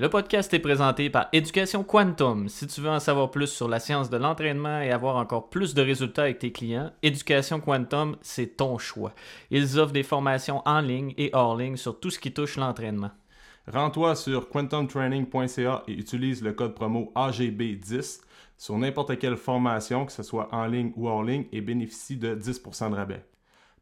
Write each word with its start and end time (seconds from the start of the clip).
Le 0.00 0.08
podcast 0.08 0.54
est 0.54 0.60
présenté 0.60 1.10
par 1.10 1.28
Éducation 1.32 1.82
Quantum. 1.82 2.48
Si 2.48 2.68
tu 2.68 2.80
veux 2.80 2.88
en 2.88 3.00
savoir 3.00 3.32
plus 3.32 3.48
sur 3.48 3.66
la 3.66 3.80
science 3.80 4.08
de 4.08 4.16
l'entraînement 4.16 4.80
et 4.80 4.92
avoir 4.92 5.16
encore 5.16 5.50
plus 5.50 5.74
de 5.74 5.82
résultats 5.82 6.22
avec 6.22 6.38
tes 6.38 6.52
clients, 6.52 6.92
Éducation 7.02 7.58
Quantum, 7.58 8.14
c'est 8.20 8.56
ton 8.56 8.78
choix. 8.78 9.12
Ils 9.50 9.76
offrent 9.76 9.92
des 9.92 10.04
formations 10.04 10.62
en 10.66 10.80
ligne 10.80 11.14
et 11.18 11.30
hors 11.32 11.56
ligne 11.56 11.76
sur 11.76 11.98
tout 11.98 12.10
ce 12.10 12.20
qui 12.20 12.32
touche 12.32 12.56
l'entraînement. 12.58 13.10
Rends-toi 13.66 14.14
sur 14.14 14.48
quantumtraining.ca 14.48 15.82
et 15.88 15.92
utilise 15.94 16.44
le 16.44 16.52
code 16.52 16.76
promo 16.76 17.10
AGB10 17.16 18.20
sur 18.56 18.78
n'importe 18.78 19.18
quelle 19.18 19.36
formation, 19.36 20.06
que 20.06 20.12
ce 20.12 20.22
soit 20.22 20.48
en 20.54 20.66
ligne 20.66 20.92
ou 20.94 21.08
hors 21.08 21.24
ligne, 21.24 21.46
et 21.50 21.60
bénéficie 21.60 22.16
de 22.16 22.36
10% 22.36 22.90
de 22.92 22.94
rabais. 22.94 23.24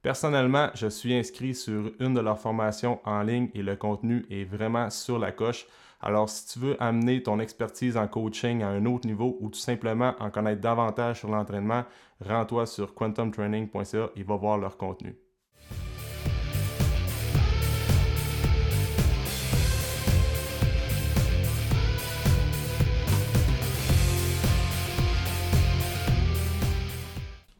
Personnellement, 0.00 0.70
je 0.72 0.86
suis 0.86 1.14
inscrit 1.14 1.54
sur 1.54 1.90
une 2.00 2.14
de 2.14 2.20
leurs 2.20 2.40
formations 2.40 3.00
en 3.04 3.22
ligne 3.22 3.50
et 3.54 3.62
le 3.62 3.76
contenu 3.76 4.24
est 4.30 4.44
vraiment 4.44 4.88
sur 4.88 5.18
la 5.18 5.30
coche. 5.30 5.66
Alors, 6.00 6.28
si 6.28 6.46
tu 6.46 6.58
veux 6.58 6.82
amener 6.82 7.22
ton 7.22 7.40
expertise 7.40 7.96
en 7.96 8.06
coaching 8.06 8.62
à 8.62 8.68
un 8.68 8.84
autre 8.86 9.06
niveau 9.06 9.36
ou 9.40 9.48
tout 9.48 9.58
simplement 9.58 10.14
en 10.20 10.30
connaître 10.30 10.60
davantage 10.60 11.20
sur 11.20 11.30
l'entraînement, 11.30 11.84
rends-toi 12.20 12.66
sur 12.66 12.94
quantumtraining.ca 12.94 14.10
et 14.14 14.22
va 14.22 14.36
voir 14.36 14.58
leur 14.58 14.76
contenu. 14.76 15.16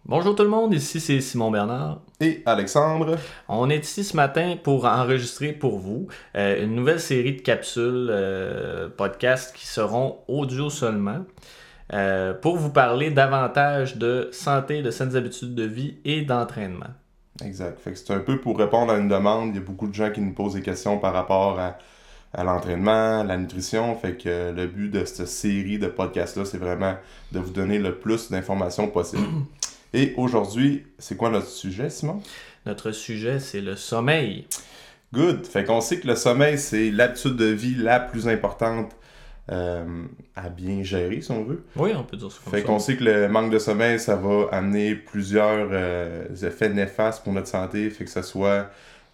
Bonjour 0.08 0.36
tout 0.36 0.44
le 0.44 0.48
monde, 0.48 0.72
ici 0.72 1.00
c'est 1.00 1.20
Simon 1.20 1.50
Bernard. 1.50 2.00
Et 2.20 2.40
Alexandre. 2.46 3.16
On 3.48 3.68
est 3.68 3.84
ici 3.84 4.04
ce 4.04 4.14
matin 4.14 4.56
pour 4.62 4.84
enregistrer 4.84 5.52
pour 5.52 5.78
vous 5.80 6.06
euh, 6.36 6.62
une 6.64 6.76
nouvelle 6.76 7.00
série 7.00 7.34
de 7.34 7.40
capsules 7.40 8.06
euh, 8.10 8.88
podcasts 8.88 9.54
qui 9.56 9.66
seront 9.66 10.18
audio 10.28 10.70
seulement. 10.70 11.24
euh, 11.92 12.34
pour 12.34 12.56
vous 12.56 12.70
parler 12.70 13.10
davantage 13.10 13.96
de 13.96 14.28
santé, 14.32 14.82
de 14.82 14.90
saines 14.92 15.16
habitudes 15.16 15.54
de 15.54 15.64
vie 15.64 15.98
et 16.04 16.22
d'entraînement. 16.22 16.90
Exact. 17.44 17.78
Fait 17.80 17.92
que 17.92 17.98
c'est 17.98 18.12
un 18.12 18.20
peu 18.20 18.40
pour 18.40 18.58
répondre 18.58 18.92
à 18.92 18.96
une 18.98 19.08
demande. 19.08 19.50
Il 19.50 19.56
y 19.56 19.58
a 19.58 19.64
beaucoup 19.64 19.86
de 19.88 19.94
gens 19.94 20.10
qui 20.10 20.20
nous 20.20 20.32
posent 20.32 20.54
des 20.54 20.62
questions 20.62 20.98
par 20.98 21.12
rapport 21.14 21.58
à, 21.60 21.78
à 22.32 22.44
l'entraînement, 22.44 23.22
la 23.24 23.36
nutrition. 23.36 23.94
Fait 23.96 24.16
que 24.16 24.52
le 24.52 24.66
but 24.68 24.88
de 24.88 25.04
cette 25.04 25.26
série 25.28 25.78
de 25.78 25.86
podcasts-là, 25.88 26.44
c'est 26.44 26.58
vraiment 26.58 26.94
de 27.32 27.38
vous 27.40 27.50
donner 27.50 27.78
le 27.78 27.94
plus 27.96 28.30
d'informations 28.30 28.86
possible. 28.88 29.26
Et 29.94 30.12
aujourd'hui, 30.16 30.84
c'est 30.98 31.16
quoi 31.16 31.30
notre 31.30 31.48
sujet, 31.48 31.90
Simon? 31.90 32.20
Notre 32.66 32.90
sujet, 32.92 33.38
c'est 33.40 33.60
le 33.60 33.76
sommeil. 33.76 34.46
Good. 35.14 35.46
Fait 35.46 35.64
qu'on 35.64 35.80
sait 35.80 36.00
que 36.00 36.06
le 36.08 36.16
sommeil, 36.16 36.58
c'est 36.58 36.90
l'habitude 36.90 37.36
de 37.36 37.46
vie 37.46 37.74
la 37.76 38.00
plus 38.00 38.26
importante 38.28 38.90
euh, 39.52 39.84
à 40.34 40.48
bien 40.48 40.82
gérer, 40.82 41.20
si 41.20 41.30
on 41.30 41.44
veut. 41.44 41.64
Oui, 41.76 41.92
on 41.96 42.02
peut 42.02 42.16
dire 42.16 42.30
ça 42.32 42.38
comme 42.42 42.52
Fait 42.52 42.60
ça. 42.60 42.66
qu'on 42.66 42.78
sait 42.80 42.96
que 42.96 43.04
le 43.04 43.28
manque 43.28 43.52
de 43.52 43.58
sommeil, 43.60 44.00
ça 44.00 44.16
va 44.16 44.48
amener 44.50 44.96
plusieurs 44.96 45.68
euh, 45.70 46.24
effets 46.42 46.68
néfastes 46.70 47.22
pour 47.22 47.32
notre 47.32 47.46
santé. 47.48 47.88
Fait 47.90 48.04
que 48.04 48.10
ce 48.10 48.22
soit 48.22 48.68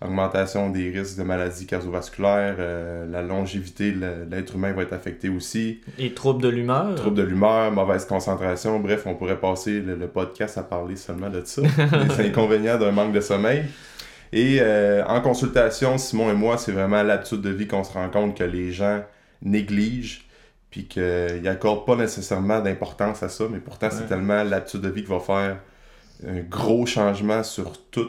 augmentation 0.04 0.70
des 0.70 0.90
risques 0.90 1.16
de 1.18 1.22
maladies 1.22 1.66
cardiovasculaires, 1.66 2.56
euh, 2.58 3.06
la 3.10 3.22
longévité, 3.22 3.94
l'être 4.30 4.54
humain 4.56 4.72
va 4.72 4.82
être 4.82 4.92
affecté 4.92 5.28
aussi, 5.28 5.80
Les 5.98 6.12
troubles 6.14 6.42
de 6.42 6.48
l'humeur? 6.48 6.94
troubles 6.96 7.16
de 7.16 7.22
l'humeur, 7.22 7.70
mauvaise 7.72 8.04
concentration. 8.04 8.80
Bref, 8.80 9.02
on 9.06 9.14
pourrait 9.14 9.38
passer 9.40 9.80
le, 9.80 9.94
le 9.96 10.08
podcast 10.08 10.58
à 10.58 10.62
parler 10.62 10.96
seulement 10.96 11.30
de 11.30 11.42
ça, 11.44 11.62
les 12.18 12.26
inconvénients 12.28 12.78
d'un 12.78 12.92
manque 12.92 13.12
de 13.12 13.20
sommeil. 13.20 13.64
Et 14.32 14.58
euh, 14.60 15.04
en 15.06 15.20
consultation, 15.20 15.98
Simon 15.98 16.30
et 16.30 16.34
moi, 16.34 16.56
c'est 16.58 16.72
vraiment 16.72 17.02
l'habitude 17.02 17.42
de 17.42 17.50
vie 17.50 17.66
qu'on 17.68 17.84
se 17.84 17.92
rend 17.92 18.08
compte 18.08 18.36
que 18.36 18.44
les 18.44 18.72
gens 18.72 19.02
négligent, 19.42 20.26
puis 20.70 20.86
qu'ils 20.86 21.42
n'accordent 21.42 21.84
pas 21.84 21.96
nécessairement 21.96 22.60
d'importance 22.60 23.22
à 23.22 23.28
ça, 23.28 23.44
mais 23.50 23.58
pourtant, 23.58 23.88
c'est 23.90 24.06
tellement 24.08 24.42
l'habitude 24.42 24.80
de 24.80 24.88
vie 24.88 25.02
qui 25.02 25.10
va 25.10 25.20
faire 25.20 25.58
un 26.26 26.40
gros 26.48 26.86
changement 26.86 27.42
sur 27.42 27.72
tout 27.90 28.08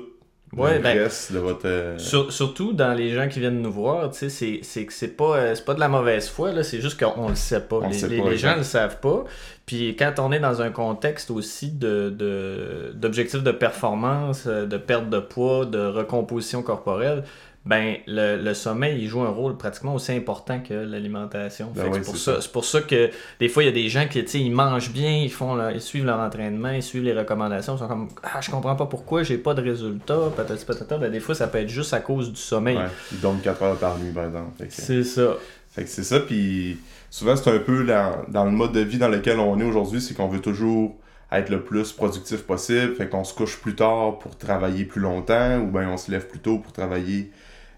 Ouais, 0.56 0.76
le 0.78 0.84
ben, 0.84 0.98
reste 1.00 1.34
de 1.34 1.40
votre... 1.40 1.66
euh, 1.66 1.98
Sur- 1.98 2.32
surtout 2.32 2.74
dans 2.74 2.94
les 2.94 3.12
gens 3.12 3.28
qui 3.28 3.40
viennent 3.40 3.62
nous 3.62 3.72
voir, 3.72 4.12
tu 4.12 4.18
sais, 4.20 4.30
c'est- 4.30 4.60
c'est 4.64 4.86
que 4.86 4.94
c'est 4.94 5.16
pas, 5.18 5.38
euh, 5.38 5.56
c'est 5.56 5.66
pas 5.66 5.74
de 5.74 5.80
la 5.80 5.88
mauvaise 5.88 6.30
foi, 6.30 6.52
là, 6.52 6.64
c'est 6.64 6.80
juste 6.82 7.00
qu'on 7.04 7.30
le 7.30 7.36
sait 7.36 7.62
pas. 7.62 7.78
On 7.78 7.88
les 7.88 7.94
sait 7.94 8.08
les- 8.08 8.20
pas, 8.20 8.26
les 8.30 8.34
exact. 8.34 8.52
gens 8.52 8.58
le 8.58 8.64
savent 8.64 9.00
pas. 9.00 9.24
Puis 9.66 9.96
quand 9.98 10.14
on 10.20 10.32
est 10.32 10.40
dans 10.40 10.62
un 10.62 10.70
contexte 10.70 11.32
aussi 11.32 11.72
de, 11.72 12.10
de- 12.10 12.92
d'objectifs 12.96 13.44
de 13.44 13.52
performance, 13.52 14.44
euh, 14.48 14.66
de 14.66 14.78
perte 14.78 15.10
de 15.10 15.20
poids, 15.20 15.66
de 15.66 15.80
recomposition 15.86 16.62
corporelle, 16.62 17.24
ben 17.66 17.96
le, 18.08 18.36
le 18.42 18.54
sommeil 18.54 19.02
il 19.02 19.08
joue 19.08 19.22
un 19.22 19.30
rôle 19.30 19.56
pratiquement 19.56 19.96
aussi 19.96 20.12
important 20.12 20.60
que 20.60 20.74
l'alimentation. 20.74 21.72
Ben 21.74 21.86
oui, 21.86 22.00
c'est 22.02 22.02
pour 22.04 22.18
ça, 22.18 22.40
pour 22.52 22.66
ça 22.66 22.82
que 22.82 23.10
des 23.40 23.48
fois 23.48 23.64
il 23.64 23.68
y 23.68 23.70
a 23.70 23.74
des 23.74 23.88
gens 23.88 24.06
qui 24.08 24.20
ils 24.20 24.52
mangent 24.52 24.92
bien, 24.92 25.12
ils 25.24 25.32
font 25.32 25.56
leur- 25.56 25.72
ils 25.72 25.80
suivent 25.82 26.06
leur 26.06 26.20
entraînement, 26.20 26.72
ils 26.72 26.84
suivent 26.84 27.04
les 27.04 27.14
recommandations, 27.14 27.76
ils 27.76 27.80
sont 27.80 27.88
comme 27.88 28.10
ah 28.24 28.42
je 28.42 28.52
comprends 28.52 28.76
pas 28.76 28.86
pourquoi 28.86 29.24
j'ai 29.24 29.38
pas 29.38 29.54
de 29.54 29.62
résultats, 29.62 30.30
patati 30.36 30.66
patata. 30.66 30.98
Ben, 30.98 31.10
des 31.12 31.22
fois 31.22 31.36
ça 31.36 31.48
peut 31.48 31.60
être 31.60 31.70
juste 31.70 31.94
à 31.94 32.00
cause 32.02 32.32
du 32.32 32.40
sommeil. 32.40 32.76
ouais, 32.78 32.88
ils 33.12 33.20
dorment 33.22 33.40
4 33.42 33.64
heures 33.64 33.78
par 33.78 33.98
nuit, 33.98 34.12
par 34.12 34.26
exemple. 34.26 34.52
C'est 34.70 35.04
ça. 35.04 35.36
Fait 35.72 35.84
que 35.86 35.90
c'est 35.90 36.04
ça, 36.04 36.20
puis 36.20 36.78
souvent 37.10 37.36
c'est 37.36 37.50
un 37.50 37.60
peu 37.60 37.84
dans, 37.86 38.24
dans 38.28 38.46
le 38.46 38.52
mode 38.52 38.74
de 38.74 38.82
vie 38.82 38.98
dans 39.00 39.08
lequel 39.08 39.40
on 39.40 39.60
est 39.60 39.64
aujourd'hui, 39.64 40.02
c'est 40.02 40.14
qu'on 40.14 40.28
veut 40.28 40.42
toujours 40.42 40.96
être 41.32 41.50
le 41.50 41.62
plus 41.64 41.94
productif 41.94 42.44
possible, 42.44 42.94
fait 42.96 43.08
qu'on 43.10 43.24
se 43.24 43.34
couche 43.34 43.58
plus 43.60 43.74
tard 43.74 44.20
pour 44.20 44.38
travailler 44.38 44.86
plus 44.86 45.02
longtemps, 45.02 45.58
ou 45.62 45.72
bien 45.72 45.90
on 45.90 45.98
se 45.98 46.12
lève 46.12 46.28
plus 46.28 46.38
tôt 46.40 46.60
pour 46.60 46.72
travailler 46.74 47.32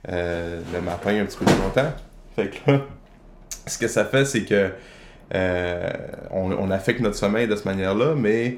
euh, 0.09 0.61
le 0.73 0.81
matin 0.81 1.19
un 1.21 1.25
petit 1.25 1.37
peu 1.37 1.45
plus 1.45 1.57
longtemps. 1.57 1.91
Fait 2.35 2.49
que 2.49 2.71
là, 2.71 2.81
ce 3.67 3.77
que 3.77 3.87
ça 3.87 4.05
fait, 4.05 4.25
c'est 4.25 4.43
que 4.43 4.71
euh, 5.33 5.89
on, 6.31 6.51
on 6.51 6.71
affecte 6.71 6.99
notre 7.01 7.15
sommeil 7.15 7.47
de 7.47 7.55
cette 7.55 7.65
manière-là, 7.65 8.13
mais 8.15 8.57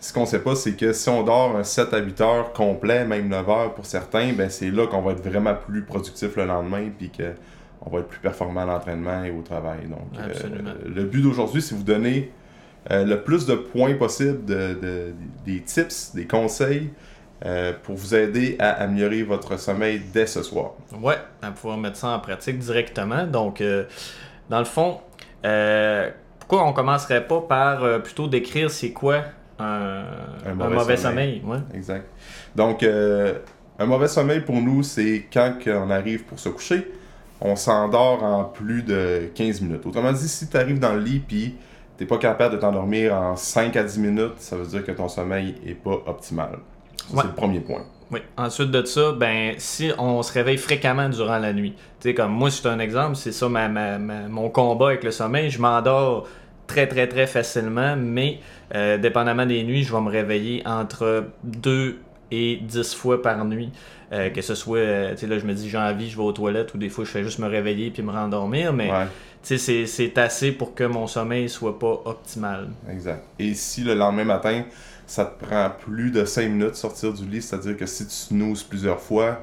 ce 0.00 0.12
qu'on 0.12 0.26
sait 0.26 0.40
pas, 0.40 0.54
c'est 0.54 0.72
que 0.72 0.92
si 0.92 1.08
on 1.08 1.22
dort 1.22 1.56
un 1.56 1.64
7 1.64 1.92
à 1.94 1.98
8 1.98 2.20
heures 2.20 2.52
complet, 2.52 3.04
même 3.04 3.28
9 3.28 3.48
heures 3.50 3.74
pour 3.74 3.86
certains, 3.86 4.32
ben 4.32 4.48
c'est 4.50 4.70
là 4.70 4.86
qu'on 4.86 5.02
va 5.02 5.12
être 5.12 5.26
vraiment 5.26 5.54
plus 5.54 5.82
productif 5.82 6.36
le 6.36 6.44
lendemain, 6.44 6.88
puis 6.96 7.10
que 7.10 7.32
on 7.82 7.90
va 7.90 8.00
être 8.00 8.08
plus 8.08 8.18
performant 8.20 8.62
à 8.62 8.64
l'entraînement 8.64 9.22
et 9.24 9.30
au 9.30 9.42
travail. 9.42 9.86
Donc, 9.88 10.00
euh, 10.18 10.72
le 10.94 11.04
but 11.04 11.20
d'aujourd'hui, 11.22 11.62
c'est 11.62 11.74
vous 11.74 11.82
donner 11.84 12.32
euh, 12.90 13.04
le 13.04 13.22
plus 13.22 13.46
de 13.46 13.54
points 13.54 13.94
possible, 13.94 14.44
de, 14.44 14.74
de- 14.80 15.12
des 15.44 15.60
tips, 15.60 16.12
des 16.14 16.26
conseils 16.26 16.90
euh, 17.44 17.72
pour 17.82 17.96
vous 17.96 18.14
aider 18.14 18.56
à 18.58 18.70
améliorer 18.82 19.22
votre 19.22 19.58
sommeil 19.58 20.00
dès 20.12 20.26
ce 20.26 20.42
soir. 20.42 20.72
Ouais, 21.00 21.18
à 21.42 21.50
pouvoir 21.50 21.76
mettre 21.76 21.96
ça 21.96 22.08
en 22.08 22.18
pratique 22.18 22.58
directement. 22.58 23.26
Donc, 23.26 23.60
euh, 23.60 23.84
dans 24.48 24.58
le 24.58 24.64
fond, 24.64 25.00
euh, 25.44 26.10
pourquoi 26.38 26.66
on 26.66 26.72
commencerait 26.72 27.26
pas 27.26 27.40
par 27.42 28.02
plutôt 28.02 28.26
décrire 28.26 28.70
c'est 28.70 28.92
quoi 28.92 29.22
un, 29.58 30.04
un 30.46 30.54
mauvais, 30.54 30.96
sommeil? 30.96 31.42
ouais. 31.44 31.58
Exact. 31.74 32.06
Donc, 32.54 32.82
un 32.82 33.84
mauvais 33.86 34.08
sommeil 34.08 34.40
pour 34.40 34.56
nous, 34.56 34.82
c'est 34.82 35.26
quand 35.30 35.54
on 35.66 35.90
arrive 35.90 36.24
pour 36.24 36.38
se 36.38 36.48
coucher, 36.48 36.90
on 37.40 37.56
s'endort 37.56 38.22
en 38.22 38.44
plus 38.44 38.82
de 38.82 39.30
15 39.34 39.60
minutes. 39.60 39.84
Autrement 39.84 40.12
dit, 40.12 40.28
si 40.28 40.48
tu 40.48 40.56
arrives 40.56 40.78
dans 40.78 40.94
le 40.94 41.00
lit 41.00 41.20
puis 41.20 41.54
t'es 41.98 42.06
pas 42.06 42.18
capable 42.18 42.54
de 42.54 42.60
t'endormir 42.60 43.14
en 43.14 43.36
5 43.36 43.76
à 43.76 43.82
10 43.82 43.98
minutes, 43.98 44.34
ça 44.38 44.56
veut 44.56 44.66
dire 44.66 44.84
que 44.84 44.92
ton 44.92 45.08
sommeil 45.08 45.54
est 45.66 45.74
pas 45.74 45.98
optimal. 46.06 46.58
Ouais. 47.12 47.20
C'est 47.22 47.26
le 47.28 47.34
premier 47.34 47.60
point. 47.60 47.84
Oui. 48.10 48.20
Ensuite 48.36 48.70
de 48.70 48.84
ça, 48.84 49.12
ben 49.12 49.54
si 49.58 49.90
on 49.98 50.22
se 50.22 50.32
réveille 50.32 50.58
fréquemment 50.58 51.08
durant 51.08 51.38
la 51.38 51.52
nuit, 51.52 51.72
tu 52.00 52.08
sais 52.08 52.14
comme 52.14 52.30
moi 52.32 52.50
c'est 52.50 52.66
un 52.68 52.78
exemple, 52.78 53.16
c'est 53.16 53.32
ça 53.32 53.48
ma, 53.48 53.68
ma- 53.68 53.98
ma- 53.98 54.28
mon 54.28 54.48
combat 54.48 54.88
avec 54.88 55.02
le 55.02 55.10
sommeil, 55.10 55.50
je 55.50 55.60
m'endors 55.60 56.28
très 56.68 56.86
très 56.86 57.08
très 57.08 57.26
facilement, 57.26 57.96
mais 57.96 58.38
euh, 58.74 58.96
dépendamment 58.98 59.46
des 59.46 59.64
nuits, 59.64 59.82
je 59.82 59.92
vais 59.92 60.00
me 60.00 60.10
réveiller 60.10 60.62
entre 60.66 61.24
2 61.44 61.98
et 62.30 62.56
10 62.62 62.94
fois 62.94 63.20
par 63.22 63.44
nuit. 63.44 63.70
Euh, 64.12 64.30
que 64.30 64.40
ce 64.40 64.54
soit, 64.54 64.78
euh, 64.78 65.10
tu 65.14 65.18
sais 65.22 65.26
là 65.26 65.40
je 65.40 65.44
me 65.46 65.52
dis 65.52 65.68
j'ai 65.68 65.78
envie, 65.78 66.08
je 66.08 66.16
vais 66.16 66.22
aux 66.22 66.30
toilettes 66.32 66.72
ou 66.74 66.78
des 66.78 66.88
fois 66.88 67.04
je 67.04 67.10
fais 67.10 67.24
juste 67.24 67.40
me 67.40 67.48
réveiller 67.48 67.90
puis 67.90 68.04
me 68.04 68.12
rendormir, 68.12 68.72
mais 68.72 68.88
Ouais, 68.88 69.06
tu 69.42 69.48
sais 69.48 69.58
c'est- 69.58 69.86
c'est 69.86 70.16
assez 70.18 70.52
pour 70.52 70.76
que 70.76 70.84
mon 70.84 71.08
sommeil 71.08 71.48
soit 71.48 71.76
pas 71.76 72.02
optimal. 72.04 72.68
exact. 72.88 73.24
Et 73.40 73.52
si 73.54 73.82
le 73.82 73.94
lendemain 73.94 74.22
matin, 74.24 74.62
ça 75.06 75.24
te 75.24 75.44
prend 75.44 75.70
plus 75.70 76.10
de 76.10 76.24
5 76.24 76.48
minutes 76.48 76.70
de 76.70 76.74
sortir 76.74 77.12
du 77.12 77.24
lit, 77.26 77.42
c'est-à-dire 77.42 77.76
que 77.76 77.86
si 77.86 78.06
tu 78.06 78.12
snoozes 78.12 78.64
plusieurs 78.64 79.00
fois, 79.00 79.40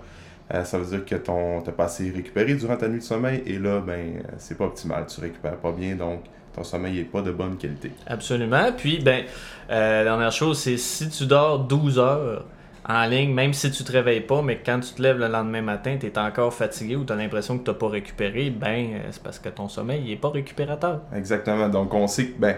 euh, 0.54 0.64
ça 0.66 0.78
veut 0.78 0.86
dire 0.86 1.06
que 1.06 1.16
ton 1.16 1.62
t'as 1.62 1.72
pas 1.72 1.86
assez 1.86 2.10
récupéré 2.12 2.56
durant 2.56 2.76
ta 2.76 2.88
nuit 2.88 3.00
de 3.00 3.04
sommeil 3.04 3.44
et 3.46 3.58
là, 3.58 3.80
ben, 3.80 4.22
c'est 4.38 4.58
pas 4.58 4.66
optimal. 4.66 5.06
Tu 5.08 5.22
récupères 5.22 5.58
pas 5.58 5.72
bien, 5.72 5.96
donc 5.96 6.24
ton 6.54 6.64
sommeil 6.64 7.00
est 7.00 7.06
pas 7.06 7.22
de 7.22 7.32
bonne 7.32 7.58
qualité. 7.58 7.92
Absolument. 8.08 8.72
Puis, 8.76 9.00
ben, 9.00 9.24
euh, 9.72 10.04
dernière 10.04 10.32
chose, 10.32 10.60
c'est 10.60 10.78
si 10.78 11.10
tu 11.10 11.26
dors 11.26 11.60
12 11.60 11.98
heures 11.98 12.46
en 12.88 13.06
ligne, 13.06 13.34
même 13.34 13.54
si 13.54 13.72
tu 13.72 13.84
te 13.84 13.92
réveilles 13.92 14.22
pas, 14.22 14.42
mais 14.42 14.62
quand 14.64 14.82
tu 14.82 14.94
te 14.94 15.02
lèves 15.02 15.18
le 15.18 15.28
lendemain 15.28 15.62
matin, 15.62 15.98
tu 15.98 16.06
es 16.06 16.20
encore 16.20 16.54
fatigué 16.54 16.98
ou 16.98 17.06
tu 17.06 17.14
as 17.14 17.16
l'impression 17.16 17.58
que 17.58 17.72
tu 17.72 17.78
pas 17.78 17.88
récupéré, 17.88 18.50
ben, 18.50 18.94
euh, 18.94 19.00
c'est 19.12 19.24
parce 19.24 19.40
que 19.40 19.50
ton 19.50 19.70
sommeil 19.70 20.04
n'est 20.04 20.18
pas 20.18 20.30
récupérateur. 20.30 21.02
Exactement. 21.16 21.70
Donc, 21.70 21.94
on 21.94 22.08
sait 22.08 22.28
que, 22.28 22.40
ben, 22.40 22.58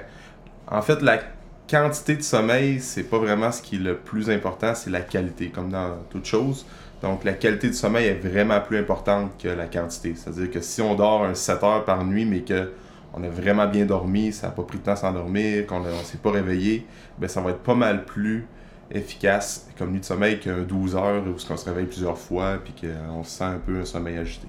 en 0.68 0.82
fait, 0.82 1.02
la 1.02 1.20
quantité 1.68 2.16
de 2.16 2.22
sommeil, 2.22 2.80
c'est 2.80 3.04
pas 3.04 3.18
vraiment 3.18 3.52
ce 3.52 3.62
qui 3.62 3.76
est 3.76 3.80
le 3.80 3.98
plus 3.98 4.30
important, 4.30 4.76
c'est 4.76 4.90
la 4.90 5.02
qualité, 5.02 5.50
comme 5.50 5.70
dans 5.70 5.98
toute 6.10 6.26
chose. 6.26 6.66
Donc, 7.02 7.24
la 7.24 7.34
qualité 7.34 7.68
du 7.68 7.74
sommeil 7.74 8.08
est 8.08 8.28
vraiment 8.28 8.60
plus 8.62 8.78
importante 8.78 9.32
que 9.42 9.48
la 9.48 9.66
quantité. 9.66 10.16
C'est-à-dire 10.16 10.50
que 10.50 10.62
si 10.62 10.82
on 10.82 10.96
dort 10.96 11.24
un 11.24 11.36
7 11.36 11.64
heures 11.64 11.86
par 11.86 12.04
nuit, 12.04 12.26
mais 12.26 12.42
que 12.42 12.72
on 13.14 13.24
a 13.24 13.30
vraiment 13.30 13.68
bien 13.68 13.86
dormi, 13.86 14.34
ça 14.34 14.48
n'a 14.48 14.54
pas 14.54 14.64
pris 14.64 14.78
de 14.78 14.84
temps 14.84 14.92
à 14.92 14.96
s'endormir, 14.98 15.66
qu'on 15.68 15.80
ne 15.80 15.92
s'est 16.04 16.18
pas 16.18 16.32
réveillé, 16.32 16.86
ben 17.18 17.30
ça 17.30 17.40
va 17.42 17.52
être 17.52 17.64
pas 17.64 17.76
mal 17.76 18.04
plus 18.04 18.46
efficace 18.92 19.70
comme 19.78 19.92
nuit 19.92 20.02
de 20.02 20.06
sommeil 20.06 20.40
qu'un 20.40 20.64
12 20.64 20.96
heures 20.96 21.24
où 21.26 21.36
on 21.50 21.58
se 21.58 21.66
réveille 21.66 21.86
plusieurs 21.86 22.18
fois 22.18 22.60
puis 22.64 22.74
qu'on 22.74 23.24
se 23.24 23.30
sent 23.30 23.44
un 23.46 23.60
peu 23.66 23.80
un 23.80 23.86
sommeil 23.86 24.18
agité. 24.18 24.48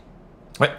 Ouais. 0.60 0.70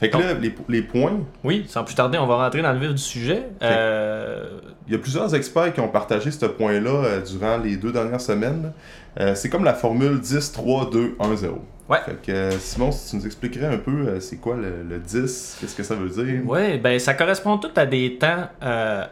Fait 0.00 0.10
que 0.10 0.18
là, 0.18 0.34
les, 0.34 0.54
les, 0.68 0.82
points. 0.82 1.20
Oui, 1.42 1.64
sans 1.68 1.84
plus 1.84 1.94
tarder, 1.94 2.18
on 2.18 2.26
va 2.26 2.36
rentrer 2.36 2.60
dans 2.60 2.72
le 2.72 2.78
vif 2.78 2.90
du 2.90 2.98
sujet. 2.98 3.48
Euh... 3.62 4.60
Il 4.86 4.92
y 4.92 4.96
a 4.96 4.98
plusieurs 4.98 5.34
experts 5.34 5.72
qui 5.72 5.80
ont 5.80 5.88
partagé 5.88 6.30
ce 6.30 6.46
point-là 6.46 7.04
euh, 7.04 7.20
durant 7.20 7.56
les 7.56 7.76
deux 7.76 7.92
dernières 7.92 8.20
semaines. 8.20 8.72
Euh, 9.18 9.34
c'est 9.34 9.48
comme 9.48 9.64
la 9.64 9.74
formule 9.74 10.20
10, 10.20 10.52
3, 10.52 10.90
2, 10.90 11.16
1, 11.18 11.36
0. 11.36 11.58
Ouais. 11.88 11.98
Fait 12.04 12.20
que, 12.20 12.32
euh, 12.32 12.50
Simon, 12.58 12.90
si 12.90 13.10
tu 13.10 13.16
nous 13.16 13.26
expliquerais 13.26 13.66
un 13.66 13.78
peu 13.78 13.92
euh, 13.92 14.20
c'est 14.20 14.38
quoi 14.38 14.56
le, 14.56 14.98
10, 14.98 15.58
qu'est-ce 15.60 15.74
que 15.74 15.84
ça 15.84 15.94
veut 15.94 16.08
dire? 16.08 16.42
Oui, 16.44 16.78
ben 16.78 16.98
ça 16.98 17.14
correspond 17.14 17.58
tout 17.58 17.70
à 17.76 17.86
des 17.86 18.18
temps 18.18 18.48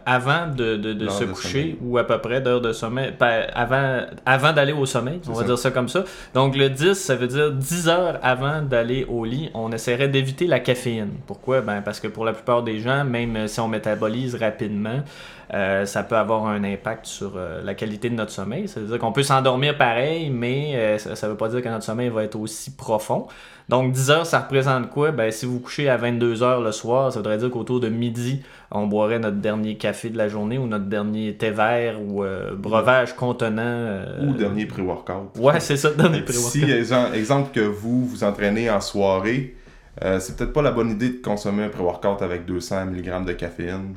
avant 0.05 0.49
de, 0.49 0.76
de, 0.76 0.93
de 0.93 1.09
se 1.09 1.23
coucher 1.23 1.79
ou 1.81 1.99
à 1.99 2.05
peu 2.05 2.19
près 2.19 2.41
d'heures 2.41 2.61
de 2.61 2.73
sommeil, 2.73 3.15
ben, 3.19 3.47
avant, 3.55 4.00
avant 4.27 4.53
d'aller 4.53 4.73
au 4.73 4.87
sommeil, 4.87 5.20
on 5.29 5.32
va 5.32 5.44
dire 5.44 5.56
ça 5.59 5.70
comme 5.70 5.88
ça. 5.88 6.05
Donc 6.35 6.56
le 6.56 6.69
10, 6.69 6.94
ça 6.94 7.15
veut 7.15 7.29
dire 7.29 7.53
10 7.53 7.88
heures 7.88 8.19
avant 8.23 8.61
d'aller 8.61 9.06
au 9.09 9.25
lit, 9.25 9.50
on 9.55 9.70
essaierait 9.70 10.09
d'éviter 10.09 10.49
la 10.49 10.59
caféine. 10.59 11.12
Pourquoi? 11.29 11.61
Ben 11.61 11.81
parce 11.81 12.00
que 12.00 12.09
pour 12.09 12.25
la 12.25 12.32
plupart 12.32 12.65
des 12.65 12.81
gens, 12.81 13.05
même 13.05 13.47
si 13.47 13.61
on 13.61 13.69
métabolise 13.69 14.35
rapidement, 14.35 15.05
euh, 15.52 15.85
ça 15.85 16.02
peut 16.02 16.17
avoir 16.17 16.46
un 16.46 16.64
impact 16.64 17.06
sur 17.06 17.35
euh, 17.37 17.62
la 17.62 17.75
qualité 17.75 18.08
de 18.08 18.14
notre 18.14 18.31
sommeil. 18.31 18.69
Ça 18.69 18.81
veut 18.81 18.87
dire 18.87 18.99
qu'on 18.99 19.12
peut 19.12 19.23
s'endormir 19.23 19.76
pareil, 19.76 20.31
mais 20.31 20.73
euh, 20.75 20.99
ça 20.99 21.26
ne 21.26 21.32
veut 21.32 21.37
pas 21.37 21.49
dire 21.49 21.62
que 21.62 21.69
notre 21.69 21.85
sommeil 21.85 22.08
va 22.08 22.25
être 22.25 22.37
aussi 22.37 22.75
profond. 22.75 23.26
Donc 23.69 23.93
10 23.93 24.11
heures, 24.11 24.26
ça 24.26 24.41
représente 24.41 24.91
quoi? 24.91 25.11
Ben, 25.11 25.31
si 25.31 25.46
vous 25.46 25.58
couchez 25.58 25.88
à 25.88 25.96
22 25.96 26.43
heures 26.43 26.61
le 26.61 26.73
soir, 26.73 27.12
ça 27.12 27.19
voudrait 27.19 27.38
dire 27.38 27.50
qu'autour 27.50 27.81
de 27.81 27.88
midi, 27.88 28.43
on 28.70 28.87
boirait 28.87 29.19
notre 29.19 29.38
dernier 29.38 29.76
café 29.76 30.11
de 30.11 30.19
la 30.19 30.29
journée 30.29 30.58
ou 30.58 30.67
notre 30.67 30.85
dernier 30.87 31.35
thé 31.35 31.50
vert 31.50 32.00
ou 32.02 32.25
breuvage 32.56 33.17
contenant... 33.17 34.02
Ou 34.20 34.35
dernier 34.35 34.67
pré-workout. 34.67 35.38
Ouais, 35.38 35.61
c'est 35.61 35.79
ça, 35.79 35.91
dernier 35.93 36.20
pré-workout. 36.20 36.50
Si, 36.50 36.70
exemple 37.14 37.52
que 37.55 37.61
vous 37.61 38.05
vous 38.05 38.23
entraînez 38.23 38.69
en 38.69 38.82
soirée, 38.82 39.55
c'est 40.02 40.37
peut-être 40.37 40.52
pas 40.52 40.61
la 40.61 40.73
bonne 40.73 40.91
idée 40.91 41.08
de 41.08 41.23
consommer 41.23 41.64
un 41.64 41.70
pré-workout 41.70 42.20
avec 42.20 42.44
200 42.44 42.87
mg 42.87 43.25
de 43.25 43.32
caféine. 43.32 43.94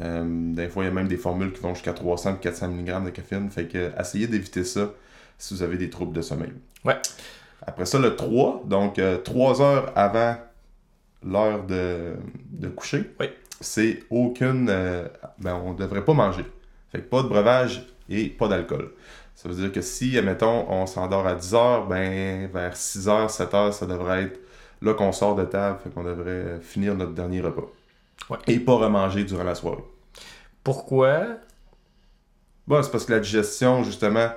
Euh, 0.00 0.24
des 0.54 0.68
fois, 0.68 0.84
il 0.84 0.88
y 0.88 0.90
a 0.90 0.92
même 0.92 1.08
des 1.08 1.16
formules 1.16 1.52
qui 1.52 1.60
vont 1.60 1.74
jusqu'à 1.74 1.92
300 1.92 2.36
et 2.36 2.38
400 2.40 2.68
mg 2.68 3.04
de 3.04 3.10
caféine. 3.10 3.50
Fait 3.50 3.66
que 3.66 3.90
essayez 3.98 4.26
d'éviter 4.26 4.64
ça 4.64 4.90
si 5.38 5.54
vous 5.54 5.62
avez 5.62 5.76
des 5.76 5.90
troubles 5.90 6.14
de 6.14 6.22
sommeil. 6.22 6.52
Ouais. 6.84 6.96
Après 7.66 7.86
ça, 7.86 7.98
le 7.98 8.16
3, 8.16 8.64
donc 8.66 9.00
3 9.24 9.60
euh, 9.60 9.64
heures 9.64 9.92
avant 9.96 10.36
l'heure 11.24 11.64
de, 11.64 12.14
de, 12.50 12.68
coucher, 12.68 13.10
oui. 13.20 13.26
c'est 13.60 14.00
aucune. 14.10 14.68
Euh, 14.70 15.08
ben, 15.38 15.60
on 15.64 15.72
ne 15.72 15.78
devrait 15.78 16.04
pas 16.04 16.14
manger. 16.14 16.44
Fait 16.90 16.98
que 16.98 17.04
pas 17.04 17.22
de 17.22 17.28
breuvage 17.28 17.86
et 18.08 18.28
pas 18.28 18.48
d'alcool. 18.48 18.92
Ça 19.34 19.48
veut 19.48 19.54
dire 19.54 19.72
que 19.72 19.82
si, 19.82 20.16
admettons, 20.16 20.70
on 20.70 20.86
s'endort 20.86 21.26
à 21.26 21.34
10 21.34 21.54
heures, 21.54 21.86
ben, 21.86 22.48
vers 22.52 22.76
6 22.76 23.08
heures, 23.08 23.30
7 23.30 23.54
heures, 23.54 23.74
ça 23.74 23.86
devrait 23.86 24.24
être 24.24 24.40
là 24.80 24.94
qu'on 24.94 25.12
sort 25.12 25.34
de 25.34 25.44
table. 25.44 25.78
Fait 25.82 25.90
qu'on 25.90 26.04
devrait 26.04 26.60
finir 26.62 26.94
notre 26.94 27.12
dernier 27.12 27.40
repas. 27.40 27.70
Et 28.46 28.58
pas 28.58 28.74
remanger 28.74 29.24
durant 29.24 29.44
la 29.44 29.54
soirée. 29.54 29.84
Pourquoi? 30.64 31.26
Bon, 32.66 32.82
c'est 32.82 32.90
parce 32.90 33.04
que 33.04 33.12
la 33.12 33.20
digestion, 33.20 33.84
justement, 33.84 34.30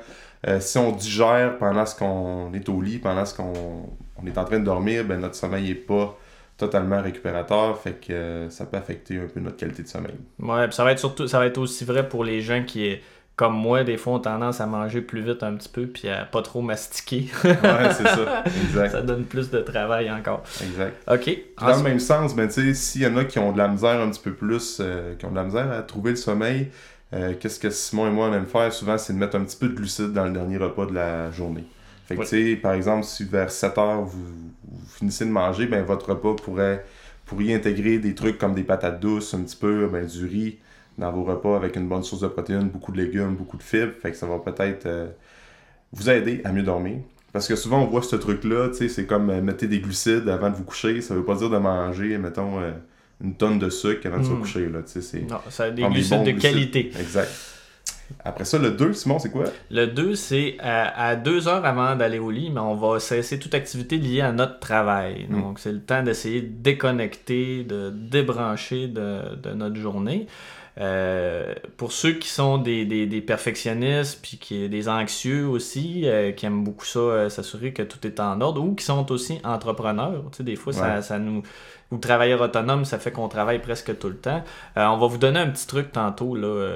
euh, 0.47 0.59
si 0.59 0.77
on 0.77 0.91
digère 0.91 1.57
pendant 1.57 1.85
ce 1.85 1.95
qu'on 1.95 2.53
est 2.53 2.69
au 2.69 2.81
lit, 2.81 2.99
pendant 2.99 3.25
ce 3.25 3.35
qu'on 3.35 3.97
est 4.25 4.37
en 4.37 4.45
train 4.45 4.59
de 4.59 4.65
dormir, 4.65 5.05
ben 5.05 5.19
notre 5.19 5.35
sommeil 5.35 5.69
n'est 5.69 5.75
pas 5.75 6.17
totalement 6.57 7.01
récupérateur, 7.01 7.77
fait 7.79 7.93
que 7.93 8.13
euh, 8.13 8.49
ça 8.49 8.65
peut 8.65 8.77
affecter 8.77 9.17
un 9.17 9.27
peu 9.27 9.39
notre 9.39 9.57
qualité 9.57 9.83
de 9.83 9.87
sommeil. 9.87 10.15
Ouais, 10.39 10.69
ça 10.71 10.83
va 10.83 10.91
être 10.91 10.99
surtout 10.99 11.27
ça 11.27 11.39
va 11.39 11.45
être 11.45 11.57
aussi 11.57 11.85
vrai 11.85 12.07
pour 12.07 12.23
les 12.23 12.41
gens 12.41 12.63
qui 12.63 12.97
comme 13.39 13.55
moi, 13.55 13.85
des 13.85 13.95
fois, 13.95 14.15
ont 14.15 14.19
tendance 14.19 14.59
à 14.59 14.65
manger 14.65 14.99
plus 14.99 15.21
vite 15.21 15.43
un 15.43 15.53
petit 15.53 15.69
peu 15.69 15.87
puis 15.87 16.09
à 16.09 16.25
pas 16.25 16.41
trop 16.41 16.61
mastiquer. 16.61 17.29
ouais, 17.45 17.93
c'est 17.93 18.03
ça. 18.03 18.43
Exact. 18.45 18.91
Ça 18.91 19.01
donne 19.01 19.23
plus 19.23 19.49
de 19.49 19.59
travail 19.59 20.11
encore. 20.11 20.43
Exact. 20.61 21.01
OK. 21.09 21.37
Dans 21.57 21.77
le 21.77 21.83
même 21.83 21.99
sens, 22.01 22.35
ben, 22.35 22.49
s'il 22.49 23.01
y 23.01 23.07
en 23.07 23.15
a 23.15 23.23
qui 23.23 23.39
ont 23.39 23.53
de 23.53 23.57
la 23.57 23.69
misère 23.69 24.01
un 24.01 24.09
petit 24.09 24.19
peu 24.19 24.33
plus, 24.33 24.79
euh, 24.81 25.15
qui 25.15 25.25
ont 25.25 25.31
de 25.31 25.37
la 25.37 25.45
misère 25.45 25.71
à 25.71 25.81
trouver 25.83 26.09
le 26.09 26.15
sommeil, 26.17 26.69
euh, 27.13 27.33
qu'est-ce 27.39 27.61
que 27.61 27.69
Simon 27.69 28.07
et 28.07 28.09
moi 28.09 28.27
on 28.27 28.33
aime 28.33 28.45
faire 28.45 28.73
souvent, 28.73 28.97
c'est 28.97 29.13
de 29.13 29.17
mettre 29.17 29.37
un 29.37 29.45
petit 29.45 29.55
peu 29.55 29.69
de 29.69 29.73
glucides 29.73 30.11
dans 30.11 30.25
le 30.25 30.33
dernier 30.33 30.57
repas 30.57 30.85
de 30.87 30.93
la 30.93 31.31
journée. 31.31 31.63
Fait 32.07 32.17
que, 32.17 32.23
tu 32.23 32.27
sais, 32.27 32.55
par 32.57 32.73
exemple, 32.73 33.05
si 33.05 33.23
vers 33.23 33.51
7 33.51 33.77
heures 33.77 34.01
vous, 34.01 34.51
finissez 34.97 35.23
de 35.23 35.31
manger, 35.31 35.65
ben, 35.65 35.85
votre 35.85 36.09
repas 36.09 36.35
pourrait, 36.35 36.83
pourrait 37.25 37.53
intégrer 37.53 37.99
des 37.99 38.15
trucs 38.15 38.37
comme 38.37 38.53
des 38.53 38.63
patates 38.63 38.99
douces, 38.99 39.33
un 39.33 39.43
petit 39.43 39.55
peu, 39.55 39.87
ben, 39.87 40.05
du 40.05 40.25
riz, 40.25 40.57
dans 40.99 41.11
vos 41.11 41.23
repas 41.23 41.55
avec 41.55 41.75
une 41.75 41.87
bonne 41.87 42.03
source 42.03 42.21
de 42.21 42.27
protéines, 42.27 42.69
beaucoup 42.69 42.91
de 42.91 42.97
légumes, 42.97 43.35
beaucoup 43.35 43.57
de 43.57 43.63
fibres. 43.63 43.93
Fait 44.01 44.11
que 44.11 44.17
ça 44.17 44.27
va 44.27 44.37
peut-être 44.39 44.85
euh, 44.85 45.07
vous 45.93 46.09
aider 46.09 46.41
à 46.43 46.51
mieux 46.51 46.63
dormir. 46.63 46.97
Parce 47.31 47.47
que 47.47 47.55
souvent, 47.55 47.83
on 47.83 47.85
voit 47.85 48.01
ce 48.01 48.15
truc-là, 48.15 48.69
c'est 48.73 49.05
comme 49.05 49.29
euh, 49.29 49.41
mettre 49.41 49.65
des 49.65 49.79
glucides 49.79 50.27
avant 50.29 50.49
de 50.49 50.55
vous 50.55 50.63
coucher. 50.63 51.01
Ça 51.01 51.15
veut 51.15 51.23
pas 51.23 51.35
dire 51.35 51.49
de 51.49 51.57
manger, 51.57 52.17
mettons, 52.17 52.59
euh, 52.59 52.71
une 53.23 53.35
tonne 53.35 53.59
de 53.59 53.69
sucre 53.69 54.05
avant 54.07 54.19
de 54.19 54.25
se 54.25 54.31
hmm. 54.31 54.39
coucher, 54.39 54.69
là. 54.69 54.79
Non, 55.29 55.39
ça 55.49 55.65
a 55.65 55.71
des 55.71 55.83
glucides 55.83 56.23
de 56.23 56.31
qualité. 56.31 56.91
Exact. 56.99 57.29
Après 58.25 58.43
ça, 58.43 58.57
le 58.57 58.71
2, 58.71 58.93
Simon, 58.93 59.19
c'est 59.19 59.29
quoi? 59.29 59.45
Le 59.69 59.85
2, 59.85 60.15
c'est 60.15 60.57
à, 60.59 61.15
deux 61.15 61.47
heures 61.47 61.63
avant 61.63 61.95
d'aller 61.95 62.17
au 62.17 62.31
lit, 62.31 62.49
mais 62.49 62.59
on 62.59 62.75
va 62.75 62.99
cesser 62.99 63.37
toute 63.37 63.53
activité 63.53 63.97
liée 63.97 64.21
à 64.21 64.31
notre 64.31 64.59
travail. 64.59 65.27
Hmm. 65.29 65.41
Donc, 65.41 65.59
c'est 65.59 65.71
le 65.71 65.81
temps 65.81 66.01
d'essayer 66.01 66.41
de 66.41 66.47
déconnecter, 66.47 67.63
de 67.63 67.91
débrancher 67.91 68.87
de, 68.87 69.35
de 69.35 69.53
notre 69.53 69.75
journée. 69.75 70.25
Euh, 70.79 71.53
pour 71.75 71.91
ceux 71.91 72.13
qui 72.13 72.29
sont 72.29 72.57
des, 72.57 72.85
des, 72.85 73.21
perfectionnistes, 73.21 74.19
puis 74.21 74.37
qui 74.37 74.69
des 74.69 74.87
anxieux 74.87 75.45
aussi, 75.45 76.03
euh, 76.05 76.31
qui 76.31 76.45
aiment 76.45 76.63
beaucoup 76.63 76.85
ça, 76.85 76.99
euh, 76.99 77.29
s'assurer 77.29 77.73
que 77.73 77.83
tout 77.83 78.05
est 78.07 78.19
en 78.21 78.39
ordre, 78.39 78.63
ou 78.63 78.75
qui 78.75 78.85
sont 78.85 79.11
aussi 79.11 79.41
entrepreneurs. 79.43 80.23
Tu 80.31 80.37
sais, 80.37 80.43
des 80.43 80.55
fois, 80.55 80.71
ça, 80.71 81.01
ça, 81.01 81.19
nous. 81.19 81.43
Ou 81.91 81.97
travailleurs 81.97 82.41
autonomes, 82.41 82.85
ça 82.85 82.99
fait 82.99 83.11
qu'on 83.11 83.27
travaille 83.27 83.59
presque 83.59 83.97
tout 83.97 84.09
le 84.09 84.15
temps. 84.15 84.43
on 84.75 84.97
va 84.97 85.07
vous 85.07 85.17
donner 85.17 85.39
un 85.39 85.49
petit 85.49 85.65
truc 85.65 85.91
tantôt 85.91 86.35
là, 86.35 86.69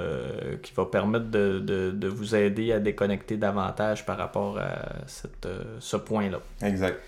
qui 0.63 0.73
va 0.73 0.85
permettre 0.85 1.29
de, 1.29 1.59
de, 1.59 1.91
de, 1.91 2.07
vous 2.07 2.33
aider 2.33 2.71
à 2.71 2.79
déconnecter 2.79 3.37
davantage 3.37 4.07
par 4.07 4.17
rapport 4.17 4.57
à 4.57 5.03
cette, 5.05 5.47
ce 5.79 5.97
point-là. 5.97 6.39
Exact. 6.63 6.99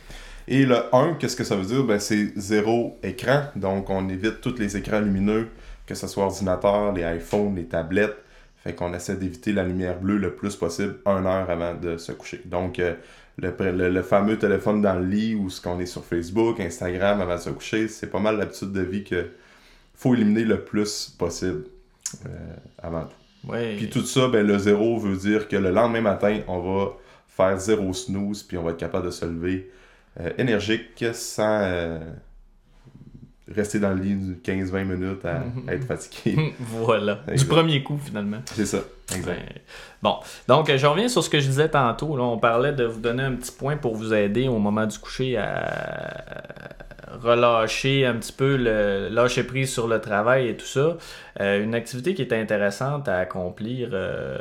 Et 0.48 0.68
le 0.68 0.84
1, 0.94 1.16
qu'est-ce 1.16 1.36
que 1.36 1.44
ça 1.44 1.56
veut 1.56 1.66
dire? 1.66 1.84
Ben, 1.84 2.00
c'est 2.00 2.32
zéro 2.36 3.00
écran. 3.02 3.46
Donc, 3.56 3.90
on 3.90 4.08
évite 4.08 4.40
tous 4.40 4.60
les 4.60 4.78
écrans 4.78 5.00
lumineux 5.00 5.50
que 5.86 5.96
ce 5.96 6.08
soit 6.08 6.26
ordinateur, 6.26 6.94
les 6.94 7.04
iPhones, 7.04 7.56
les 7.56 7.66
tablettes. 7.66 8.18
Fait 8.64 8.74
qu'on 8.74 8.94
essaie 8.94 9.16
d'éviter 9.16 9.54
la 9.54 9.64
lumière 9.64 10.00
bleue 10.00 10.18
le 10.18 10.34
plus 10.34 10.56
possible 10.56 10.96
une 11.06 11.28
heure 11.28 11.50
avant 11.50 11.76
de 11.76 11.98
se 11.98 12.12
coucher. 12.12 12.42
Donc, 12.46 12.80
euh, 12.80 12.96
le, 13.38 14.02
fameux 14.02 14.38
téléphone 14.38 14.82
dans 14.82 14.96
le 14.96 15.06
lit 15.06 15.36
ou 15.36 15.50
ce 15.50 15.62
qu'on 15.62 15.80
est 15.80 15.86
sur 15.86 16.04
Facebook, 16.04 16.60
Instagram 16.60 17.22
avant 17.22 17.36
de 17.36 17.42
se 17.42 17.50
coucher, 17.50 17.88
c'est 17.88 18.10
pas 18.10 18.20
mal 18.20 18.38
l'habitude 18.38 18.72
de 18.72 18.82
vie 18.82 19.04
que 19.04 19.28
faut 19.94 20.16
éliminer 20.16 20.44
le 20.44 20.62
plus 20.62 21.14
possible 21.18 21.66
euh, 22.26 22.30
avant 22.82 23.04
tout. 23.04 23.52
Puis 23.78 23.90
tout 23.90 24.04
ça, 24.04 24.28
ben, 24.28 24.46
le 24.46 24.58
zéro 24.58 24.98
veut 24.98 25.16
dire 25.16 25.48
que 25.48 25.56
le 25.56 25.70
lendemain 25.70 26.02
matin, 26.02 26.40
on 26.48 26.60
va 26.60 26.94
faire 27.28 27.60
zéro 27.60 27.94
snooze, 27.94 28.42
puis 28.44 28.58
on 28.58 28.64
va 28.64 28.72
être 28.72 28.78
capable 28.78 29.06
de 29.06 29.12
se 29.12 29.26
lever 29.26 29.70
euh, 30.20 30.32
énergique 30.38 31.06
sans 31.14 32.00
rester 33.54 33.80
dans 33.80 33.94
le 33.94 34.02
lit 34.02 34.16
15-20 34.44 34.84
minutes 34.86 35.26
à, 35.26 35.44
être 35.72 35.86
fatigué. 35.86 36.54
voilà. 36.60 37.20
Du 37.36 37.46
premier 37.46 37.84
coup, 37.84 38.00
finalement. 38.04 38.40
C'est 38.46 38.66
ça. 38.66 38.80
Exact. 39.16 39.40
Bon. 40.02 40.16
Donc, 40.48 40.76
je 40.76 40.86
reviens 40.86 41.08
sur 41.08 41.24
ce 41.24 41.30
que 41.30 41.40
je 41.40 41.48
disais 41.48 41.70
tantôt. 41.70 42.18
Là, 42.18 42.24
on 42.24 42.40
parlait 42.40 42.74
de 42.74 42.86
vous 42.86 43.00
donner 43.00 43.24
un 43.24 43.34
petit 43.34 43.52
point 43.52 43.78
pour 43.78 43.96
vous 43.96 44.14
aider 44.14 44.48
au 44.48 44.58
moment 44.58 44.88
du 44.88 44.98
coucher 44.98 45.38
à 45.38 46.36
relâcher 47.22 48.06
un 48.06 48.16
petit 48.16 48.34
peu 48.34 48.58
le 48.58 49.10
lâcher 49.10 49.44
prise 49.44 49.72
sur 49.72 49.88
le 49.88 50.00
travail 50.00 50.50
et 50.50 50.58
tout 50.58 50.66
ça. 50.66 50.98
Euh, 51.40 51.64
une 51.64 51.76
activité 51.76 52.14
qui 52.14 52.22
est 52.22 52.34
intéressante 52.34 53.08
à 53.08 53.18
accomplir 53.18 53.90
euh, 53.94 54.38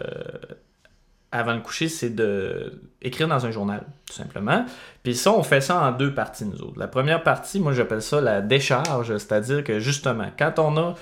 avant 1.34 1.52
le 1.52 1.60
coucher, 1.60 1.88
c'est 1.88 2.14
de 2.14 2.80
écrire 3.02 3.26
dans 3.26 3.44
un 3.44 3.50
journal, 3.50 3.82
tout 4.06 4.14
simplement. 4.14 4.64
Puis 5.02 5.16
ça, 5.16 5.32
on 5.32 5.42
fait 5.42 5.60
ça 5.60 5.82
en 5.82 5.90
deux 5.90 6.14
parties, 6.14 6.44
nous 6.44 6.62
autres. 6.62 6.78
La 6.78 6.86
première 6.86 7.24
partie, 7.24 7.58
moi, 7.58 7.72
j'appelle 7.72 8.02
ça 8.02 8.20
la 8.20 8.40
décharge, 8.40 9.08
c'est-à-dire 9.18 9.64
que 9.64 9.80
justement, 9.80 10.28
quand 10.38 10.60
on 10.60 10.76
a 10.76 10.94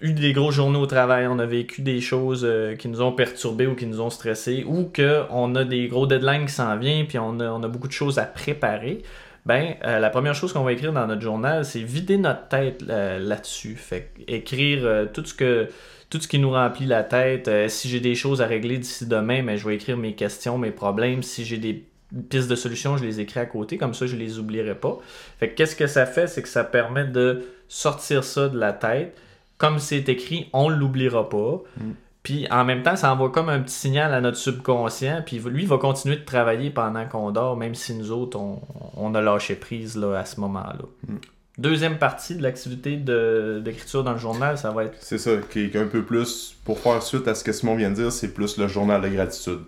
eu 0.00 0.12
des 0.12 0.32
gros 0.32 0.50
journées 0.50 0.78
au 0.78 0.86
travail, 0.86 1.28
on 1.28 1.38
a 1.38 1.46
vécu 1.46 1.82
des 1.82 2.00
choses 2.00 2.44
euh, 2.44 2.74
qui 2.74 2.88
nous 2.88 3.00
ont 3.00 3.12
perturbés 3.12 3.68
ou 3.68 3.76
qui 3.76 3.86
nous 3.86 4.00
ont 4.00 4.10
stressés, 4.10 4.64
ou 4.66 4.90
qu'on 4.94 5.54
a 5.54 5.64
des 5.64 5.86
gros 5.86 6.06
deadlines 6.06 6.46
qui 6.46 6.52
s'en 6.52 6.76
viennent, 6.76 7.06
puis 7.06 7.18
on 7.18 7.38
a, 7.38 7.48
on 7.50 7.62
a, 7.62 7.68
beaucoup 7.68 7.88
de 7.88 7.92
choses 7.92 8.18
à 8.18 8.24
préparer, 8.24 9.02
ben, 9.46 9.74
euh, 9.84 9.98
la 9.98 10.10
première 10.10 10.34
chose 10.34 10.52
qu'on 10.52 10.62
va 10.62 10.72
écrire 10.72 10.92
dans 10.92 11.06
notre 11.06 11.22
journal, 11.22 11.64
c'est 11.64 11.80
vider 11.80 12.18
notre 12.18 12.48
tête 12.48 12.84
euh, 12.88 13.18
là-dessus. 13.18 13.74
Fait 13.76 14.12
écrire 14.28 15.08
tout 15.12 15.24
ce 15.24 15.34
que 15.34 15.68
tout 16.10 16.20
ce 16.20 16.28
qui 16.28 16.38
nous 16.38 16.50
remplit 16.50 16.86
la 16.86 17.04
tête. 17.04 17.48
Euh, 17.48 17.68
si 17.68 17.88
j'ai 17.88 18.00
des 18.00 18.16
choses 18.16 18.42
à 18.42 18.46
régler 18.46 18.78
d'ici 18.78 19.06
demain, 19.06 19.42
mais 19.42 19.56
je 19.56 19.66
vais 19.66 19.76
écrire 19.76 19.96
mes 19.96 20.14
questions, 20.14 20.58
mes 20.58 20.72
problèmes. 20.72 21.22
Si 21.22 21.44
j'ai 21.44 21.56
des 21.56 21.84
pistes 22.28 22.50
de 22.50 22.56
solutions, 22.56 22.96
je 22.96 23.04
les 23.04 23.20
écris 23.20 23.38
à 23.38 23.46
côté, 23.46 23.78
comme 23.78 23.94
ça 23.94 24.06
je 24.06 24.16
les 24.16 24.38
oublierai 24.38 24.74
pas. 24.74 24.98
Fait 25.38 25.54
qu'est-ce 25.54 25.76
que 25.76 25.86
ça 25.86 26.06
fait, 26.06 26.26
c'est 26.26 26.42
que 26.42 26.48
ça 26.48 26.64
permet 26.64 27.04
de 27.04 27.46
sortir 27.68 28.24
ça 28.24 28.48
de 28.48 28.58
la 28.58 28.72
tête. 28.72 29.16
Comme 29.56 29.78
c'est 29.78 30.08
écrit, 30.08 30.48
on 30.52 30.68
l'oubliera 30.68 31.28
pas. 31.28 31.62
Mm. 31.76 31.90
Puis 32.22 32.46
en 32.50 32.64
même 32.64 32.82
temps, 32.82 32.96
ça 32.96 33.12
envoie 33.12 33.30
comme 33.30 33.48
un 33.48 33.60
petit 33.60 33.74
signal 33.74 34.12
à 34.12 34.20
notre 34.20 34.36
subconscient. 34.36 35.22
Puis 35.24 35.38
lui, 35.38 35.62
il 35.62 35.68
va 35.68 35.78
continuer 35.78 36.16
de 36.16 36.24
travailler 36.24 36.70
pendant 36.70 37.06
qu'on 37.06 37.30
dort, 37.30 37.56
même 37.56 37.74
si 37.74 37.94
nous 37.94 38.12
autres, 38.12 38.38
on, 38.38 38.60
on 38.96 39.14
a 39.14 39.20
lâché 39.20 39.54
prise 39.54 39.96
là, 39.96 40.18
à 40.18 40.24
ce 40.24 40.40
moment-là. 40.40 40.84
Mm. 41.08 41.16
Deuxième 41.58 41.98
partie 41.98 42.36
de 42.36 42.42
l'activité 42.42 42.96
d'écriture 42.96 44.02
dans 44.02 44.12
le 44.12 44.18
journal, 44.18 44.56
ça 44.56 44.70
va 44.70 44.84
être. 44.84 44.96
C'est 45.00 45.18
ça, 45.18 45.32
qui 45.50 45.64
est 45.64 45.76
un 45.76 45.86
peu 45.86 46.02
plus, 46.02 46.56
pour 46.64 46.78
faire 46.78 47.02
suite 47.02 47.28
à 47.28 47.34
ce 47.34 47.44
que 47.44 47.52
Simon 47.52 47.76
vient 47.76 47.90
de 47.90 47.96
dire, 47.96 48.12
c'est 48.12 48.32
plus 48.32 48.56
le 48.56 48.66
journal 48.66 49.02
de 49.02 49.08
gratitude. 49.08 49.60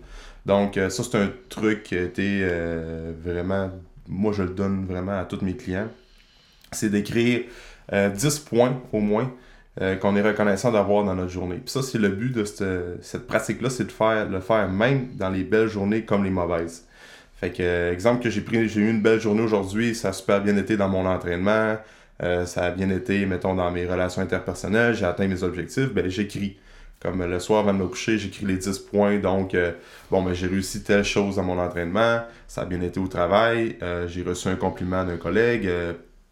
Donc, 0.47 0.76
euh, 0.78 0.88
ça, 0.88 1.02
c'est 1.02 1.18
un 1.18 1.30
truc 1.50 1.82
qui 1.82 1.97
a 1.97 2.02
été 2.02 2.40
euh, 2.42 3.12
vraiment, 3.23 3.71
moi, 4.09 4.32
je 4.32 4.42
le 4.42 4.50
donne 4.50 4.87
vraiment 4.87 5.18
à 5.18 5.25
tous 5.25 5.44
mes 5.44 5.54
clients. 5.54 5.88
C'est 6.71 6.88
d'écrire 6.88 7.42
euh, 7.92 8.09
10 8.09 8.38
points 8.38 8.80
au 8.92 9.00
moins 9.00 9.30
euh, 9.81 9.97
qu'on 9.97 10.14
est 10.17 10.23
reconnaissant 10.23 10.71
d'avoir 10.71 11.02
dans 11.02 11.14
notre 11.14 11.31
journée. 11.31 11.57
Puis 11.57 11.71
ça, 11.71 11.81
c'est 11.81 11.97
le 11.97 12.11
but 12.11 12.31
de 12.31 12.45
cette, 12.45 12.62
cette 13.00 13.26
pratique-là, 13.26 13.71
c'est 13.71 13.87
de 13.87 13.91
faire, 13.91 14.29
le 14.29 14.41
faire 14.41 14.69
même 14.69 15.17
dans 15.17 15.31
les 15.31 15.45
belles 15.45 15.69
journées 15.69 16.02
comme 16.05 16.25
les 16.25 16.31
mauvaises. 16.31 16.87
Fait 17.37 17.49
que, 17.49 17.62
euh, 17.62 17.91
exemple 17.91 18.23
que 18.23 18.29
j'ai 18.29 18.43
pris, 18.43 18.69
j'ai 18.69 18.83
eu 18.83 18.91
une 18.91 19.00
belle 19.00 19.19
journée 19.19 19.41
aujourd'hui, 19.41 19.95
ça 19.95 20.11
a 20.11 20.12
super 20.12 20.43
bien 20.43 20.59
été 20.59 20.76
dans 20.76 20.91
mon 20.91 21.07
entraînement, 21.07 21.79
euh, 22.23 22.45
ça 22.45 22.67
a 22.67 22.71
bien 22.71 22.91
été, 22.91 23.25
mettons, 23.25 23.55
dans 23.55 23.71
mes 23.71 23.87
relations 23.87 24.21
interpersonnelles, 24.21 24.95
j'ai 24.95 25.07
atteint 25.07 25.26
mes 25.26 25.43
objectifs, 25.43 25.91
ben 25.95 26.07
j'écris. 26.07 26.59
Comme 27.00 27.25
le 27.25 27.41
soir 27.41 27.61
avant 27.61 27.73
de 27.73 27.79
me 27.79 27.87
coucher, 27.87 28.19
j'écris 28.19 28.45
les 28.45 28.59
10 28.59 28.79
points, 28.79 29.19
donc, 29.21 29.57
bon, 30.11 30.23
ben 30.23 30.35
j'ai 30.35 30.49
réussi 30.49 30.85
telle 30.85 31.02
chose 31.02 31.37
dans 31.37 31.45
mon 31.45 31.59
entraînement, 31.59 32.21
ça 32.47 32.61
a 32.61 32.64
bien 32.67 32.83
été 32.83 33.00
au 33.00 33.09
travail, 33.09 33.79
j'ai 34.07 34.23
reçu 34.23 34.49
un 34.49 34.55
compliment 34.55 35.02
d'un 35.02 35.17
collègue. 35.17 35.62
tu 35.62 35.71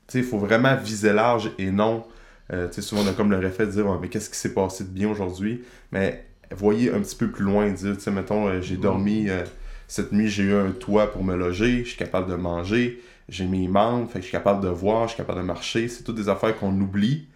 sais, 0.06 0.18
il 0.18 0.24
faut 0.24 0.38
vraiment 0.38 0.76
viser 0.76 1.12
large 1.12 1.50
et 1.58 1.72
non, 1.72 2.04
euh, 2.52 2.68
tu 2.68 2.74
sais, 2.74 2.82
souvent 2.82 3.02
on 3.02 3.06
a 3.08 3.12
comme 3.12 3.30
le 3.30 3.38
réflexe 3.38 3.74
de 3.76 3.82
dire, 3.82 3.90
Ouais, 3.90 3.98
mais 4.00 4.08
qu'est-ce 4.08 4.30
qui 4.30 4.36
s'est 4.36 4.54
passé 4.54 4.84
de 4.84 4.88
bien 4.90 5.08
aujourd'hui? 5.10 5.62
Mais 5.92 6.24
voyez 6.50 6.92
un 6.92 7.00
petit 7.00 7.16
peu 7.16 7.28
plus 7.30 7.44
loin, 7.44 7.70
dire, 7.70 7.96
tu 7.96 8.02
sais, 8.02 8.10
mettons, 8.10 8.48
euh, 8.48 8.60
j'ai 8.60 8.76
dormi, 8.76 9.28
euh, 9.28 9.44
cette 9.88 10.12
nuit, 10.12 10.28
j'ai 10.28 10.44
eu 10.44 10.54
un 10.54 10.70
toit 10.72 11.12
pour 11.12 11.24
me 11.24 11.36
loger, 11.36 11.80
je 11.84 11.88
suis 11.90 11.98
capable 11.98 12.30
de 12.30 12.36
manger, 12.36 13.00
j'ai 13.28 13.46
mes 13.46 13.68
membres, 13.68 14.08
fait 14.08 14.14
que 14.18 14.22
je 14.22 14.28
suis 14.28 14.32
capable 14.32 14.62
de 14.62 14.68
voir, 14.68 15.04
je 15.08 15.14
suis 15.14 15.18
capable 15.18 15.40
de 15.40 15.44
marcher. 15.46 15.88
C'est 15.88 16.02
toutes 16.04 16.16
des 16.16 16.28
affaires 16.28 16.56
qu'on 16.58 16.72
oublie. 16.80 17.26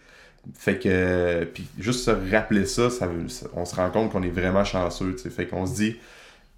Fait 0.53 0.77
que, 0.77 0.87
euh, 0.89 1.45
puis 1.51 1.65
juste 1.79 2.01
se 2.05 2.11
rappeler 2.31 2.65
ça, 2.65 2.89
ça, 2.91 3.09
ça- 3.29 3.47
on 3.55 3.65
se 3.65 3.75
rend 3.75 3.89
compte 3.89 4.11
qu'on 4.11 4.21
est 4.23 4.29
vraiment 4.29 4.63
chanceux, 4.63 5.15
tu 5.15 5.23
sais. 5.23 5.29
Fait 5.31 5.47
qu'on 5.47 5.65
se 5.65 5.75
dit, 5.75 5.95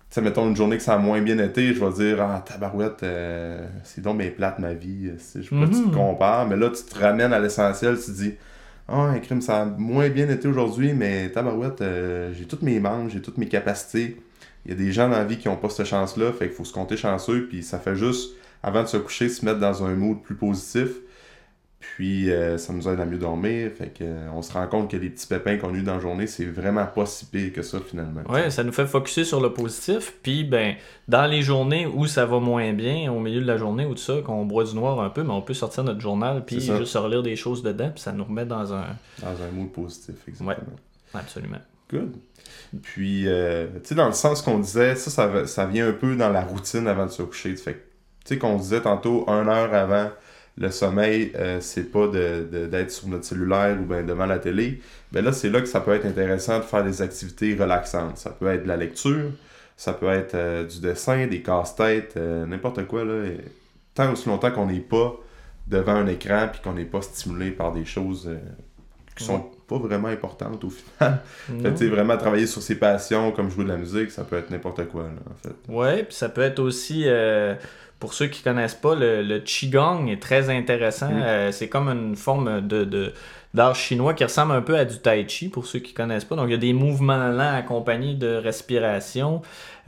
sais, 0.09 0.21
mettons 0.21 0.47
une 0.47 0.55
journée 0.55 0.77
que 0.77 0.83
ça 0.83 0.95
a 0.95 0.97
moins 0.97 1.21
bien 1.21 1.37
été, 1.39 1.73
je 1.73 1.83
vais 1.83 1.91
dire, 1.93 2.21
ah, 2.21 2.43
tabarouette, 2.45 3.03
euh, 3.03 3.65
c'est 3.83 4.01
donc 4.01 4.17
bien 4.19 4.29
plate 4.29 4.59
ma 4.59 4.73
vie, 4.73 5.07
euh, 5.09 5.17
je 5.35 5.41
sais 5.43 5.49
pas, 5.49 5.67
tu 5.67 5.79
Mhm. 5.81 5.91
te 5.91 5.95
compares, 5.95 6.47
mais 6.47 6.55
là, 6.55 6.69
tu 6.69 6.83
te 6.83 6.97
ramènes 6.99 7.33
à 7.33 7.39
l'essentiel, 7.39 7.97
tu 7.97 8.05
te 8.05 8.11
dis, 8.11 8.33
ah, 8.87 9.01
un 9.01 9.19
crime, 9.19 9.41
ça 9.41 9.61
a 9.63 9.65
moins 9.65 10.09
bien 10.09 10.29
été 10.29 10.47
aujourd'hui, 10.47 10.93
mais 10.93 11.29
tabarouette, 11.29 11.81
euh, 11.81 12.31
j'ai 12.33 12.45
toutes 12.45 12.61
mes 12.61 12.79
membres, 12.79 13.09
j'ai 13.09 13.21
toutes 13.21 13.37
mes 13.37 13.47
capacités. 13.47 14.17
Il 14.65 14.71
y 14.71 14.73
a 14.73 14.77
des 14.77 14.91
gens 14.91 15.09
dans 15.09 15.17
la 15.17 15.25
vie 15.25 15.37
qui 15.37 15.47
n'ont 15.47 15.55
pas 15.57 15.69
cette 15.69 15.85
chance-là, 15.87 16.31
fait 16.33 16.47
qu'il 16.47 16.55
faut 16.55 16.65
se 16.65 16.73
compter 16.73 16.97
chanceux, 16.97 17.47
puis 17.49 17.63
ça 17.63 17.79
fait 17.79 17.95
juste, 17.95 18.31
avant 18.63 18.83
de 18.83 18.87
se 18.87 18.97
coucher, 18.97 19.29
se 19.29 19.43
mettre 19.45 19.59
dans 19.59 19.83
un 19.83 19.95
mood 19.95 20.21
plus 20.21 20.35
positif. 20.35 20.89
Puis 21.95 22.31
euh, 22.31 22.57
ça 22.57 22.73
nous 22.73 22.87
aide 22.87 22.99
à 22.99 23.05
mieux 23.05 23.17
dormir. 23.17 23.71
Fait 23.75 23.87
que, 23.87 24.03
euh, 24.03 24.29
on 24.33 24.41
se 24.41 24.53
rend 24.53 24.67
compte 24.67 24.91
que 24.91 24.97
les 24.97 25.09
petits 25.09 25.27
pépins 25.27 25.57
qu'on 25.57 25.73
a 25.73 25.77
eu 25.77 25.83
dans 25.83 25.95
la 25.95 25.99
journée, 25.99 26.27
c'est 26.27 26.45
vraiment 26.45 26.85
pas 26.85 27.05
si 27.05 27.25
pire 27.25 27.51
que 27.53 27.61
ça 27.61 27.79
finalement. 27.79 28.21
Ouais, 28.29 28.49
ça 28.49 28.63
nous 28.63 28.71
fait 28.71 28.85
focuser 28.85 29.23
sur 29.23 29.41
le 29.41 29.51
positif. 29.53 30.13
Puis, 30.21 30.43
ben, 30.43 30.75
dans 31.07 31.25
les 31.25 31.41
journées 31.41 31.87
où 31.87 32.05
ça 32.05 32.25
va 32.25 32.39
moins 32.39 32.73
bien, 32.73 33.11
au 33.11 33.19
milieu 33.19 33.41
de 33.41 33.47
la 33.47 33.57
journée 33.57 33.85
ou 33.85 33.93
tout 33.95 34.01
ça, 34.01 34.21
qu'on 34.23 34.45
boit 34.45 34.63
du 34.63 34.75
noir 34.75 34.99
un 34.99 35.09
peu, 35.09 35.23
mais 35.23 35.33
on 35.33 35.41
peut 35.41 35.53
sortir 35.53 35.83
notre 35.83 36.01
journal 36.01 36.45
puis 36.45 36.59
juste 36.59 36.85
se 36.85 36.97
relire 36.97 37.23
des 37.23 37.35
choses 37.35 37.63
dedans, 37.63 37.89
puis 37.89 38.01
ça 38.01 38.11
nous 38.11 38.23
remet 38.23 38.45
dans 38.45 38.73
un. 38.73 38.85
Dans 39.21 39.41
un 39.41 39.51
mood 39.53 39.71
positif, 39.71 40.15
exactement. 40.27 40.77
Absolument. 41.13 41.61
Good. 41.91 42.15
Puis, 42.83 43.27
euh, 43.27 43.67
tu 43.81 43.89
sais, 43.89 43.95
dans 43.95 44.07
le 44.07 44.13
sens 44.13 44.41
qu'on 44.41 44.59
disait, 44.59 44.95
ça, 44.95 45.09
ça, 45.09 45.47
ça 45.47 45.65
vient 45.65 45.87
un 45.87 45.93
peu 45.93 46.15
dans 46.15 46.29
la 46.29 46.41
routine 46.41 46.87
avant 46.87 47.05
de 47.05 47.11
se 47.11 47.23
coucher. 47.23 47.55
Fait 47.55 47.73
tu 47.73 48.33
sais, 48.33 48.37
qu'on 48.37 48.57
disait 48.57 48.81
tantôt, 48.81 49.23
une 49.27 49.47
heure 49.47 49.73
avant 49.73 50.09
le 50.59 50.71
sommeil, 50.71 51.31
euh, 51.35 51.59
c'est 51.61 51.91
pas 51.91 52.07
de- 52.07 52.47
de- 52.51 52.65
d'être 52.65 52.91
sur 52.91 53.07
notre 53.09 53.25
cellulaire 53.25 53.77
ou 53.79 53.85
ben 53.85 54.05
devant 54.05 54.25
la 54.25 54.39
télé. 54.39 54.81
Ben 55.11 55.23
là, 55.23 55.31
c'est 55.31 55.49
là 55.49 55.61
que 55.61 55.67
ça 55.67 55.81
peut 55.81 55.93
être 55.93 56.05
intéressant 56.05 56.57
de 56.59 56.63
faire 56.63 56.83
des 56.83 57.01
activités 57.01 57.55
relaxantes. 57.55 58.17
Ça 58.17 58.31
peut 58.31 58.47
être 58.47 58.63
de 58.63 58.67
la 58.67 58.77
lecture, 58.77 59.31
ça 59.75 59.93
peut 59.93 60.09
être 60.09 60.33
euh, 60.35 60.65
du 60.65 60.79
dessin, 60.79 61.27
des 61.27 61.41
casse-têtes, 61.41 62.15
euh, 62.17 62.45
n'importe 62.45 62.85
quoi, 62.87 63.05
là. 63.05 63.25
Et 63.25 63.37
tant 63.93 64.11
aussi 64.11 64.27
longtemps 64.29 64.51
qu'on 64.51 64.65
n'est 64.67 64.79
pas 64.79 65.15
devant 65.67 65.93
un 65.95 66.07
écran 66.07 66.47
puis 66.51 66.61
qu'on 66.63 66.73
n'est 66.73 66.85
pas 66.85 67.01
stimulé 67.01 67.51
par 67.51 67.71
des 67.71 67.85
choses 67.85 68.29
qui 69.15 69.23
sont 69.25 69.45
pas 69.67 69.77
vraiment 69.79 70.07
importantes 70.07 70.63
au 70.63 70.69
final. 70.69 71.19
Fait 71.47 71.53
que, 71.63 71.69
tu 71.69 71.77
sais, 71.77 71.87
vraiment 71.87 72.15
travailler 72.17 72.45
sur 72.47 72.61
ses 72.61 72.75
passions, 72.75 73.31
comme 73.31 73.49
jouer 73.49 73.63
de 73.65 73.69
la 73.69 73.77
musique, 73.77 74.11
ça 74.11 74.23
peut 74.23 74.37
être 74.37 74.49
n'importe 74.49 74.87
quoi, 74.87 75.03
là, 75.03 75.09
en 75.29 75.35
fait. 75.35 75.55
Ouais, 75.73 76.03
puis 76.03 76.15
ça 76.15 76.29
peut 76.29 76.41
être 76.41 76.59
aussi, 76.59 77.03
pour 77.99 78.13
ceux 78.13 78.27
qui 78.27 78.43
connaissent 78.43 78.75
pas, 78.75 78.95
le, 78.95 79.21
le 79.23 79.39
Qigong 79.39 80.07
est 80.09 80.21
très 80.21 80.49
intéressant. 80.49 81.09
Mm. 81.09 81.21
Euh, 81.23 81.51
c'est 81.51 81.69
comme 81.69 81.89
une 81.89 82.15
forme 82.15 82.61
de, 82.67 82.83
de- 82.85 83.13
d'art 83.53 83.75
chinois 83.75 84.13
qui 84.13 84.23
ressemble 84.23 84.53
un 84.53 84.61
peu 84.61 84.77
à 84.77 84.85
du 84.85 84.99
tai 84.99 85.25
chi, 85.27 85.49
pour 85.49 85.65
ceux 85.65 85.79
qui 85.79 85.93
connaissent 85.93 86.25
pas. 86.25 86.35
Donc, 86.35 86.47
il 86.47 86.51
y 86.51 86.55
a 86.55 86.57
des 86.57 86.73
mouvements 86.73 87.29
lents 87.29 87.55
accompagnés 87.55 88.13
de 88.13 88.35
respiration. 88.35 89.41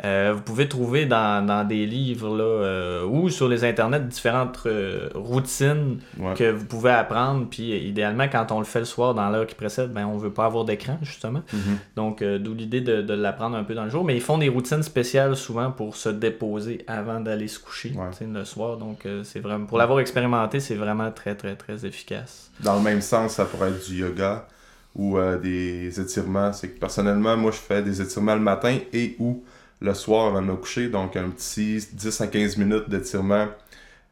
Euh, 0.06 0.34
vous 0.36 0.42
pouvez 0.42 0.70
trouver 0.70 1.06
dans, 1.06 1.46
dans 1.46 1.68
des 1.68 1.86
livres 1.86 2.36
là, 2.38 2.44
euh, 2.44 3.06
ou 3.06 3.30
sur 3.30 3.48
les 3.50 3.64
internets 3.64 4.00
différentes 4.08 4.60
euh, 4.66 5.10
routines 5.16 6.00
Ouais. 6.18 6.34
que 6.36 6.52
vous 6.52 6.66
pouvez 6.66 6.92
apprendre. 6.92 7.48
Puis, 7.50 7.72
idéalement, 7.78 8.28
quand 8.32 8.52
on 8.52 8.60
le 8.60 8.66
fait 8.66 8.80
le 8.80 8.86
soir 8.86 9.14
dans 9.14 9.30
l'heure 9.30 9.46
qui 9.48 9.56
précède, 9.56 9.92
ben, 9.92 10.06
on 10.06 10.18
veut 10.18 10.32
pas 10.32 10.46
avoir 10.46 10.66
d'écran, 10.66 10.98
justement. 11.02 11.42
Mhm. 11.54 11.78
Donc, 11.96 12.24
d'où 12.24 12.54
l'idée 12.54 12.82
de, 12.82 13.02
de 13.02 13.14
l'apprendre 13.14 13.56
un 13.58 13.64
peu 13.64 13.74
dans 13.76 13.84
le 13.84 13.90
jour. 13.90 14.04
Mais 14.04 14.16
ils 14.16 14.22
font 14.22 14.38
des 14.38 14.50
routines 14.50 14.84
spéciales 14.84 15.36
souvent 15.36 15.72
pour 15.72 15.96
se 15.96 16.10
déposer 16.10 16.84
avant 16.88 17.20
d'aller 17.20 17.48
se 17.48 17.60
coucher 17.60 17.94
Ouais. 17.96 18.28
le 18.28 18.46
soir. 18.46 18.78
Donc, 18.78 19.06
c'est 19.24 19.40
vraiment 19.40 19.66
pour 19.66 19.78
l'avoir 19.78 20.00
expérimenté, 20.00 20.60
c'est 20.60 20.76
vraiment 20.76 21.12
très, 21.12 21.36
très, 21.36 21.56
très 21.56 21.86
efficace. 21.86 22.52
Dans 22.62 22.76
le 22.76 22.82
même 22.82 23.02
sens, 23.02 23.34
ça 23.34 23.46
pourrait 23.46 23.70
être 23.70 23.86
du 23.90 23.96
yoga 24.00 24.48
ou 24.96 25.18
des 25.42 26.00
étirements. 26.00 26.52
C'est 26.54 26.70
que 26.70 26.80
personnellement, 26.80 27.36
moi, 27.38 27.52
je 27.52 27.58
fais 27.58 27.82
des 27.82 28.02
étirements 28.02 28.36
le 28.36 28.42
matin 28.42 28.78
et 28.94 29.16
ou 29.20 29.44
le 29.82 29.94
soir 29.94 30.28
avant 30.28 30.42
de 30.42 30.48
me 30.48 30.56
coucher. 30.56 30.90
Donc, 30.90 31.16
un 31.16 31.30
petit 31.30 31.86
10 31.94 32.22
à 32.22 32.28
15 32.28 32.58
minutes 32.58 32.90
d'étirement 32.90 33.48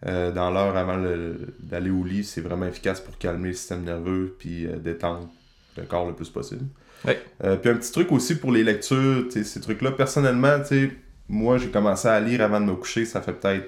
euh, 0.05 0.31
dans 0.31 0.51
l'heure 0.51 0.77
avant 0.77 0.95
le- 0.97 1.53
d'aller 1.59 1.89
au 1.89 2.03
lit, 2.03 2.23
c'est 2.23 2.41
vraiment 2.41 2.67
efficace 2.67 3.01
pour 3.01 3.17
calmer 3.17 3.49
le 3.49 3.53
système 3.55 3.83
nerveux 3.83 4.35
puis 4.37 4.65
euh, 4.67 4.77
détendre 4.77 5.29
le 5.77 5.83
corps 5.83 6.07
le 6.07 6.13
plus 6.13 6.29
possible. 6.29 6.65
Ouais. 7.05 7.19
Euh, 7.43 7.55
puis 7.57 7.69
un 7.69 7.75
petit 7.75 7.91
truc 7.91 8.11
aussi 8.11 8.35
pour 8.35 8.51
les 8.51 8.63
lectures, 8.63 9.25
ces 9.31 9.61
trucs-là, 9.61 9.91
personnellement, 9.91 10.57
moi, 11.29 11.57
j'ai 11.57 11.69
commencé 11.69 12.07
à 12.07 12.19
lire 12.19 12.41
avant 12.41 12.59
de 12.61 12.65
me 12.65 12.75
coucher, 12.75 13.05
ça 13.05 13.21
fait 13.21 13.33
peut-être 13.33 13.67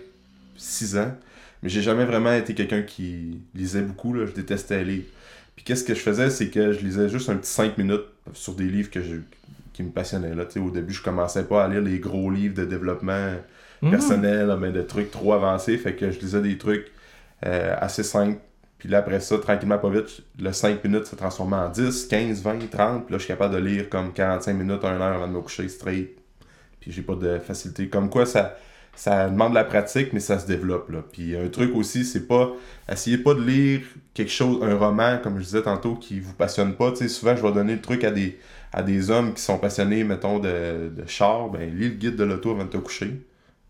6 0.55 0.97
ans. 0.97 1.13
Mais 1.61 1.69
j'ai 1.69 1.81
jamais 1.81 2.05
vraiment 2.05 2.33
été 2.33 2.53
quelqu'un 2.55 2.83
qui 2.83 3.41
lisait 3.53 3.81
beaucoup, 3.81 4.13
là. 4.13 4.25
je 4.25 4.31
détestais 4.31 4.83
lire. 4.83 5.03
Puis 5.55 5.65
qu'est-ce 5.65 5.83
que 5.83 5.93
je 5.93 5.99
faisais, 5.99 6.29
c'est 6.29 6.47
que 6.49 6.71
je 6.71 6.79
lisais 6.79 7.09
juste 7.09 7.29
un 7.29 7.35
petit 7.35 7.51
5 7.51 7.77
minutes 7.77 8.05
sur 8.33 8.53
des 8.55 8.63
livres 8.63 8.89
que 8.89 9.01
je, 9.01 9.15
qui 9.79 9.83
me 9.83 9.91
passionnaient. 9.91 10.35
Là. 10.35 10.43
Au 10.57 10.69
début, 10.71 10.91
je 10.91 11.01
commençais 11.01 11.43
pas 11.45 11.63
à 11.63 11.67
lire 11.69 11.81
les 11.81 11.99
gros 11.99 12.29
livres 12.29 12.53
de 12.55 12.65
développement 12.65 13.31
Mhm. 13.81 13.91
personnel, 13.91 14.57
mais 14.59 14.71
de 14.73 14.81
trucs 14.81 15.09
trop 15.09 15.31
avancés. 15.31 15.77
Fait 15.77 15.93
que 15.93 16.11
je 16.11 16.19
lisais 16.19 16.41
des 16.41 16.57
trucs 16.57 16.87
euh, 17.45 17.73
assez 17.79 18.03
simples. 18.03 18.39
Puis 18.77 18.89
là, 18.89 18.97
après 18.97 19.21
ça, 19.21 19.37
tranquillement, 19.37 19.77
pas 19.77 19.89
vite, 19.89 20.21
le 20.37 20.51
5 20.51 20.83
minutes 20.83 21.05
se 21.05 21.15
transformait 21.15 21.55
en 21.55 21.69
10, 21.69 22.07
15, 22.07 22.41
20, 22.41 22.69
30. 22.69 23.05
Puis 23.05 23.13
là, 23.13 23.17
je 23.17 23.23
suis 23.23 23.27
capable 23.33 23.55
de 23.55 23.59
lire 23.61 23.89
comme 23.89 24.11
45 24.11 24.51
minutes, 24.53 24.83
1 24.83 24.99
heure 24.99 25.15
avant 25.15 25.27
de 25.29 25.31
me 25.33 25.39
coucher 25.39 25.69
straight. 25.69 26.09
Puis 26.81 26.91
j'ai 26.91 27.01
pas 27.01 27.15
de 27.15 27.39
facilité. 27.39 27.87
Comme 27.87 28.09
quoi, 28.09 28.25
ça, 28.25 28.57
ça 28.99 29.29
demande 29.29 29.51
de 29.51 29.55
la 29.55 29.63
pratique, 29.63 30.11
mais 30.11 30.19
ça 30.19 30.37
se 30.39 30.45
développe. 30.45 30.89
Là. 30.89 31.01
Puis 31.09 31.33
un 31.37 31.47
truc 31.47 31.73
aussi, 31.73 32.03
c'est 32.03 32.27
pas. 32.27 32.51
Essayez 32.91 33.17
pas 33.17 33.33
de 33.33 33.41
lire 33.41 33.81
quelque 34.13 34.31
chose, 34.31 34.61
un 34.61 34.75
roman, 34.75 35.19
comme 35.23 35.37
je 35.39 35.43
disais 35.45 35.61
tantôt, 35.61 35.95
qui 35.95 36.19
vous 36.19 36.33
passionne 36.33 36.73
pas. 36.73 36.91
Tu 36.91 36.97
sais, 36.97 37.07
souvent, 37.07 37.33
je 37.35 37.41
vais 37.41 37.51
donner 37.53 37.75
le 37.75 37.81
truc 37.81 38.03
à 38.03 38.11
des, 38.11 38.37
à 38.73 38.83
des 38.83 39.09
hommes 39.09 39.33
qui 39.33 39.41
sont 39.41 39.57
passionnés, 39.57 40.03
mettons, 40.03 40.39
de, 40.39 40.89
de 40.89 41.03
char. 41.07 41.47
Ben, 41.49 41.73
lis 41.73 41.87
le 41.89 41.95
guide 41.95 42.17
de 42.17 42.25
l'auto 42.25 42.51
avant 42.51 42.65
de 42.65 42.69
te 42.69 42.77
coucher. 42.77 43.21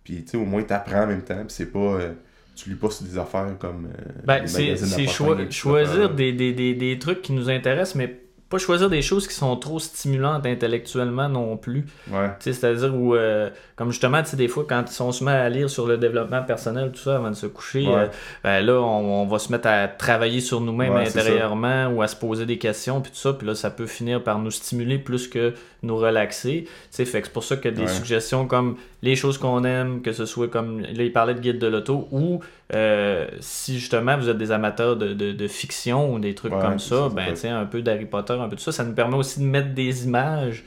Puis, 0.03 0.25
tu 0.25 0.35
au 0.37 0.45
moins, 0.45 0.63
t'apprends 0.63 1.03
en 1.03 1.07
même 1.07 1.21
temps. 1.21 1.37
Puis 1.45 1.49
c'est 1.49 1.71
pas. 1.71 1.77
euh, 1.79 2.13
tu 2.55 2.69
lis 2.71 2.75
pas 2.75 2.89
sur 2.89 3.05
des 3.05 3.17
affaires 3.19 3.55
comme. 3.59 3.85
euh, 3.85 4.11
Ben, 4.25 4.47
c'est 4.47 4.75
c'est 4.77 5.05
choi- 5.07 5.35
choisir 5.51 6.09
des, 6.15 6.33
des, 6.33 6.53
des, 6.53 6.73
des 6.73 6.97
trucs 6.97 7.21
qui 7.21 7.33
nous 7.33 7.51
intéressent, 7.51 7.95
mais 7.95 8.19
pas 8.49 8.57
choisir 8.57 8.89
des 8.89 9.01
choses 9.03 9.27
qui 9.27 9.33
sont 9.35 9.55
trop 9.57 9.77
stimulantes 9.79 10.45
intellectuellement 10.45 11.29
non 11.29 11.55
plus. 11.55 11.85
Ouais. 12.09 12.29
Tu 12.39 12.51
sais, 12.51 12.53
C'est-à-dire 12.53 12.95
où, 12.95 13.13
euh, 13.15 13.49
comme 13.75 13.91
justement, 13.91 14.21
tu 14.23 14.29
sais, 14.29 14.37
des 14.37 14.47
fois, 14.47 14.65
quand 14.67 14.83
on 15.01 15.11
se 15.11 15.23
met 15.23 15.31
à 15.31 15.47
lire 15.49 15.69
sur 15.69 15.85
le 15.87 15.97
développement 15.97 16.41
personnel, 16.43 16.91
tout 16.91 16.99
ça, 16.99 17.17
avant 17.17 17.29
de 17.29 17.35
se 17.35 17.45
coucher, 17.45 17.85
Ouais. 17.87 17.93
euh, 17.95 18.07
ben 18.43 18.65
là, 18.65 18.73
on, 18.81 19.21
on 19.21 19.25
va 19.27 19.37
se 19.39 19.51
mettre 19.51 19.67
à 19.67 19.87
travailler 19.87 20.41
sur 20.41 20.61
nous-mêmes 20.61 20.93
Ouais, 20.95 21.07
intérieurement 21.07 21.87
ou 21.89 22.01
à 22.01 22.07
se 22.07 22.15
poser 22.15 22.45
des 22.45 22.57
questions, 22.57 23.01
puis 23.01 23.11
tout 23.11 23.17
ça, 23.17 23.33
puis 23.33 23.45
là, 23.45 23.53
ça 23.55 23.69
peut 23.69 23.85
finir 23.85 24.23
par 24.23 24.39
nous 24.39 24.51
stimuler 24.51 24.97
plus 24.97 25.27
que 25.27 25.53
nous 25.83 25.97
relaxer. 25.97 26.65
Fait 26.91 27.03
que 27.05 27.09
c'est 27.11 27.33
pour 27.33 27.43
ça 27.43 27.57
que 27.57 27.69
des 27.69 27.83
Ouais. 27.83 27.87
suggestions 27.87 28.45
comme 28.47 28.77
les 29.01 29.15
choses 29.15 29.37
qu'on 29.37 29.63
aime, 29.63 30.01
que 30.01 30.11
ce 30.11 30.25
soit 30.25 30.47
comme, 30.49 30.81
là 30.81 31.03
il 31.03 31.13
parlait 31.13 31.33
de 31.33 31.39
guide 31.39 31.59
de 31.59 31.67
l'auto, 31.67 32.07
ou 32.11 32.41
euh, 32.73 33.27
si 33.39 33.79
justement 33.79 34.17
vous 34.17 34.29
êtes 34.29 34.37
des 34.37 34.51
amateurs 34.51 34.95
de, 34.97 35.13
de, 35.13 35.31
de 35.31 35.47
fiction 35.47 36.13
ou 36.13 36.19
des 36.19 36.35
trucs 36.35 36.53
Ouais, 36.53 36.61
comme 36.61 36.79
ça, 36.79 37.09
ben 37.09 37.33
un 37.45 37.65
peu 37.65 37.81
d'Harry 37.81 38.05
Potter, 38.05 38.33
un 38.33 38.49
peu 38.49 38.55
de 38.55 38.61
ça, 38.61 38.71
ça 38.71 38.83
nous 38.83 38.93
permet 38.93 39.15
aussi 39.15 39.39
de 39.39 39.45
mettre 39.45 39.73
des 39.73 40.05
images 40.05 40.63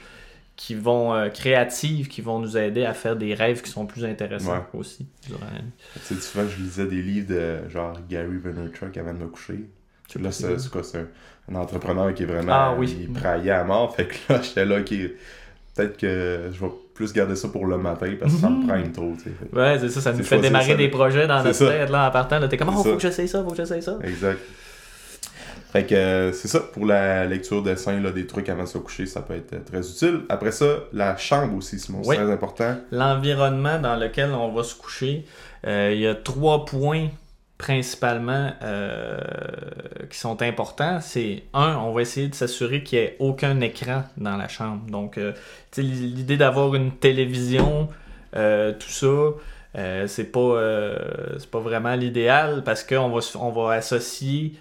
qui 0.55 0.75
vont 0.75 1.13
euh, 1.15 1.29
créatives, 1.29 2.07
qui 2.07 2.21
vont 2.21 2.37
nous 2.39 2.57
aider 2.57 2.85
à 2.85 2.93
faire 2.93 3.15
des 3.15 3.33
rêves 3.33 3.61
qui 3.63 3.71
sont 3.71 3.85
plus 3.87 4.05
intéressants 4.05 4.65
aussi 4.73 5.07
durant 5.27 5.45
la 5.51 5.61
nuit. 5.63 5.71
Tu 5.95 5.99
sais, 6.15 6.21
souvent, 6.21 6.47
je 6.47 6.61
lisais 6.61 6.85
des 6.85 7.01
livres 7.01 7.27
de 7.33 7.69
genre 7.69 7.97
Gary 8.07 8.37
Vaynerchuk 8.37 8.95
avant 8.97 9.13
de 9.13 9.19
me 9.19 9.27
coucher. 9.27 9.65
Là, 10.19 10.31
c'est 10.31 10.69
quoi? 10.69 10.83
C'est 10.83 10.99
un, 11.51 11.55
entrepreneur 11.55 12.13
qui 12.13 12.23
est 12.23 12.27
vraiment. 12.27 12.53
Ah 12.53 12.75
oui. 12.77 12.97
Il 13.01 13.11
praillait 13.11 13.51
à 13.51 13.63
mort. 13.63 13.95
Fait 13.95 14.07
que 14.07 14.15
là, 14.29 14.41
j'étais 14.43 14.65
là, 14.65 14.81
qui 14.81 15.09
peut-être 15.75 15.97
que 15.97 16.49
je 16.51 16.59
vais 16.59 16.71
plus 16.93 17.11
garder 17.13 17.35
ça 17.35 17.47
pour 17.47 17.65
le 17.65 17.77
matin 17.77 18.13
parce 18.19 18.33
que 18.33 18.39
ça 18.39 18.49
me 18.49 18.67
prime 18.67 18.91
trop. 18.91 19.13
tu 19.17 19.29
sais. 19.29 19.55
Ouais, 19.59 19.77
c'est 19.79 19.89
ça, 19.89 20.01
ça 20.01 20.13
nous 20.13 20.23
fait 20.23 20.39
démarrer 20.39 20.67
ça. 20.67 20.75
des 20.75 20.89
projets 20.89 21.27
dans 21.27 21.43
notre 21.43 21.55
ça. 21.55 21.67
tête 21.67 21.89
là 21.89 22.07
en 22.07 22.11
partant. 22.11 22.47
T'es 22.47 22.57
comme, 22.57 22.69
oh, 22.69 22.83
faut 22.83 22.95
que 22.95 23.01
j'essaye 23.01 23.27
ça, 23.27 23.43
faut 23.43 23.49
que 23.49 23.57
j'essaye 23.57 23.81
ça. 23.81 23.97
Exact. 24.03 24.39
Fait 25.73 25.87
que 25.87 25.95
euh, 25.95 26.31
c'est 26.33 26.47
ça, 26.47 26.59
pour 26.59 26.85
la 26.85 27.25
lecture 27.25 27.63
de 27.63 27.73
scène, 27.73 28.03
là, 28.03 28.11
des 28.11 28.27
trucs 28.27 28.47
avant 28.47 28.61
de 28.61 28.67
se 28.67 28.77
coucher, 28.77 29.07
ça 29.07 29.23
peut 29.23 29.33
être 29.33 29.65
très 29.65 29.79
utile. 29.79 30.19
Après 30.29 30.51
ça, 30.51 30.67
la 30.93 31.17
chambre 31.17 31.57
aussi, 31.57 31.79
c'est 31.79 31.91
Oui. 31.91 32.15
très 32.15 32.31
important. 32.31 32.75
L'environnement 32.91 33.79
dans 33.79 33.95
lequel 33.95 34.29
on 34.33 34.53
va 34.53 34.61
se 34.61 34.75
coucher, 34.75 35.25
euh, 35.65 35.89
il 35.91 36.01
y 36.01 36.07
a 36.07 36.13
trois 36.13 36.65
points 36.65 37.07
principalement 37.57 38.51
euh, 38.61 39.17
qui 40.09 40.17
sont 40.17 40.41
importants. 40.41 40.99
C'est 41.01 41.43
un, 41.53 41.77
on 41.77 41.93
va 41.93 42.01
essayer 42.01 42.27
de 42.27 42.35
s'assurer 42.35 42.83
qu'il 42.83 42.99
n'y 42.99 43.05
ait 43.05 43.15
aucun 43.19 43.59
écran 43.61 44.03
dans 44.17 44.37
la 44.37 44.47
chambre. 44.47 44.85
Donc, 44.89 45.17
euh, 45.17 45.33
l'idée 45.77 46.37
d'avoir 46.37 46.75
une 46.75 46.91
télévision, 46.91 47.89
euh, 48.35 48.73
tout 48.73 48.89
ça, 48.89 50.05
c'est 50.07 50.31
pas, 50.31 50.59
pas 51.51 51.59
vraiment 51.59 51.95
l'idéal 51.95 52.63
parce 52.63 52.83
qu'on 52.83 53.09
va, 53.09 53.19
on 53.39 53.49
va 53.49 53.73
associer 53.73 54.53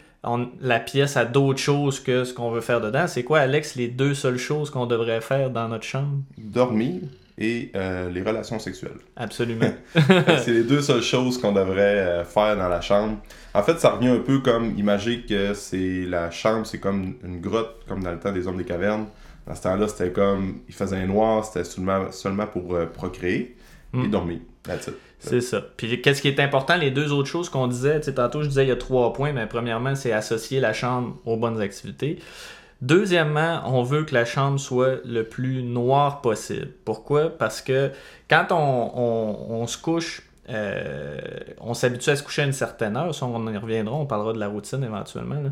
la 0.60 0.78
pièce 0.80 1.16
à 1.16 1.24
d'autres 1.24 1.58
choses 1.58 2.00
que 2.00 2.24
ce 2.24 2.32
qu'on 2.32 2.50
veut 2.50 2.60
faire 2.60 2.80
dedans. 2.80 3.06
C'est 3.08 3.24
quoi, 3.24 3.40
Alex, 3.40 3.74
les 3.74 3.88
deux 3.88 4.14
seules 4.14 4.38
choses 4.38 4.70
qu'on 4.70 4.86
devrait 4.86 5.20
faire 5.20 5.50
dans 5.50 5.68
notre 5.68 5.84
chambre? 5.84 6.18
Dormir 6.38 7.00
et 7.38 7.70
euh, 7.74 8.10
les 8.10 8.22
relations 8.22 8.58
sexuelles. 8.58 8.98
Absolument. 9.16 9.72
c'est 9.94 10.48
les 10.52 10.64
deux 10.64 10.82
seules 10.82 11.02
choses 11.02 11.40
qu'on 11.40 11.52
devrait 11.52 11.98
euh, 11.98 12.24
faire 12.24 12.56
dans 12.56 12.68
la 12.68 12.80
chambre. 12.80 13.18
En 13.54 13.62
fait, 13.62 13.78
ça 13.78 13.90
revient 13.90 14.08
un 14.08 14.18
peu 14.18 14.40
comme, 14.40 14.78
imaginer 14.78 15.22
que 15.22 15.54
c'est 15.54 16.04
la 16.06 16.30
chambre, 16.30 16.66
c'est 16.66 16.78
comme 16.78 17.14
une 17.24 17.40
grotte, 17.40 17.84
comme 17.88 18.02
dans 18.02 18.12
le 18.12 18.18
temps 18.18 18.32
des 18.32 18.46
hommes 18.46 18.58
des 18.58 18.64
cavernes. 18.64 19.06
Dans 19.46 19.54
ce 19.54 19.62
temps-là, 19.62 19.88
c'était 19.88 20.12
comme, 20.12 20.60
il 20.68 20.74
faisait 20.74 21.04
noir, 21.06 21.44
c'était 21.44 21.64
seulement, 21.64 22.12
seulement 22.12 22.46
pour 22.46 22.74
euh, 22.74 22.86
procréer 22.86 23.56
et 23.94 23.96
Mm. 23.98 24.10
dormir. 24.10 24.38
That's 24.62 24.86
it. 24.86 24.94
C'est 25.18 25.40
ça. 25.40 25.60
Puis 25.76 26.00
qu'est-ce 26.00 26.22
qui 26.22 26.28
est 26.28 26.40
important, 26.40 26.76
les 26.76 26.90
deux 26.90 27.12
autres 27.12 27.28
choses 27.28 27.48
qu'on 27.48 27.68
disait, 27.68 28.00
tantôt 28.00 28.42
je 28.42 28.48
disais 28.48 28.64
il 28.64 28.68
y 28.68 28.72
a 28.72 28.76
trois 28.76 29.12
points, 29.12 29.32
mais 29.32 29.46
premièrement, 29.46 29.94
c'est 29.94 30.12
associer 30.12 30.60
la 30.60 30.72
chambre 30.72 31.16
aux 31.24 31.36
bonnes 31.36 31.60
activités. 31.60 32.18
Deuxièmement, 32.82 33.62
on 33.66 33.82
veut 33.84 34.04
que 34.04 34.12
la 34.12 34.24
chambre 34.24 34.58
soit 34.58 34.96
le 35.04 35.22
plus 35.22 35.62
noire 35.62 36.20
possible. 36.20 36.68
Pourquoi? 36.84 37.30
Parce 37.30 37.62
que 37.62 37.92
quand 38.28 38.48
on, 38.50 38.56
on- 38.98 39.62
on 39.62 39.66
se 39.68 39.78
couche, 39.78 40.22
euh, 40.52 41.18
on 41.60 41.74
s'habitue 41.74 42.10
à 42.10 42.16
se 42.16 42.22
coucher 42.22 42.42
à 42.42 42.44
une 42.44 42.52
certaine 42.52 42.96
heure, 42.96 43.14
ça 43.14 43.26
on 43.26 43.52
y 43.52 43.56
reviendra, 43.56 43.94
on 43.94 44.06
parlera 44.06 44.32
de 44.32 44.38
la 44.38 44.48
routine 44.48 44.82
éventuellement. 44.84 45.42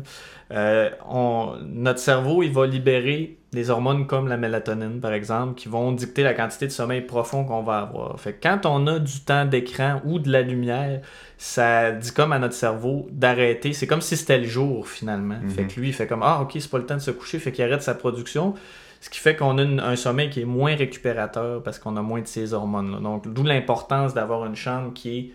Euh, 0.51 0.89
on- 1.09 1.55
notre 1.65 1.99
cerveau, 1.99 2.43
il 2.43 2.51
va 2.51 2.67
libérer 2.67 3.37
des 3.53 3.69
hormones 3.69 4.07
comme 4.07 4.27
la 4.27 4.37
mélatonine, 4.37 4.99
par 5.01 5.13
exemple, 5.13 5.55
qui 5.55 5.67
vont 5.69 5.91
dicter 5.91 6.23
la 6.23 6.33
quantité 6.33 6.67
de 6.67 6.71
sommeil 6.71 7.01
profond 7.01 7.43
qu'on 7.43 7.63
va 7.63 7.79
avoir. 7.79 8.17
Fait 8.19 8.33
que 8.33 8.43
quand 8.47 8.65
on 8.65 8.87
a 8.87 8.99
du 8.99 9.19
temps 9.21 9.45
d'écran 9.45 10.01
ou 10.05 10.19
de 10.19 10.31
la 10.31 10.41
lumière, 10.41 11.01
ça 11.37 11.91
dit 11.91 12.11
comme 12.13 12.31
à 12.31 12.39
notre 12.39 12.53
cerveau 12.53 13.07
d'arrêter. 13.11 13.73
C'est 13.73 13.87
comme 13.87 14.01
si 14.01 14.15
c'était 14.15 14.37
le 14.37 14.45
jour, 14.47 14.87
finalement. 14.87 15.39
Mhm. 15.41 15.49
Fait 15.49 15.63
que 15.63 15.79
lui, 15.79 15.89
il 15.89 15.93
fait 15.93 16.07
comme 16.07 16.21
Ah, 16.23 16.39
ok, 16.41 16.51
c'est 16.59 16.69
pas 16.71 16.77
le 16.77 16.85
temps 16.85 16.95
de 16.95 16.99
se 17.01 17.11
coucher, 17.11 17.39
fait 17.39 17.51
qu'il 17.51 17.63
arrête 17.65 17.81
sa 17.81 17.95
production. 17.95 18.53
Ce 19.01 19.09
qui 19.09 19.19
fait 19.19 19.35
qu'on 19.35 19.57
a 19.57 19.63
une- 19.63 19.79
un 19.81 19.95
sommeil 19.97 20.29
qui 20.29 20.41
est 20.41 20.45
moins 20.45 20.75
récupérateur 20.75 21.61
parce 21.63 21.77
qu'on 21.79 21.97
a 21.97 22.01
moins 22.01 22.21
de 22.21 22.27
ces 22.27 22.53
hormones-là. 22.53 22.99
Donc, 22.99 23.27
d'où 23.27 23.43
l'importance 23.43 24.13
d'avoir 24.13 24.45
une 24.45 24.55
chambre 24.55 24.93
qui 24.93 25.17
est 25.17 25.31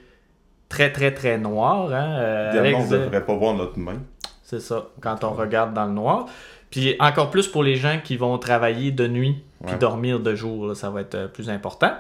très, 0.69 0.91
très, 0.93 1.13
très 1.13 1.37
noire. 1.37 1.93
Hein? 1.93 2.17
Euh, 2.19 2.59
Alex 2.61 2.79
on 2.81 2.85
ne 2.95 2.99
devrait 2.99 3.25
pas 3.27 3.35
voir 3.35 3.55
notre 3.55 3.79
main. 3.79 3.97
c'est 4.43 4.61
ça, 4.61 4.87
quand 5.01 5.25
on 5.25 5.31
regarde 5.31 5.75
dans 5.75 5.87
le 5.87 5.93
noir. 5.93 6.27
Puis 6.71 6.95
encore 7.01 7.31
plus 7.31 7.49
pour 7.49 7.63
les 7.65 7.77
gens 7.77 7.99
qui 8.03 8.17
vont 8.17 8.39
travailler 8.39 8.91
de 8.93 9.07
nuit 9.09 9.43
puis 9.65 9.73
Ouais. 9.73 9.79
dormir 9.79 10.21
de 10.21 10.35
jour, 10.35 10.67
là, 10.69 10.75
ça 10.75 10.91
va 10.91 11.01
être 11.01 11.15
euh, 11.15 11.27
plus 11.29 11.49
important. 11.51 11.91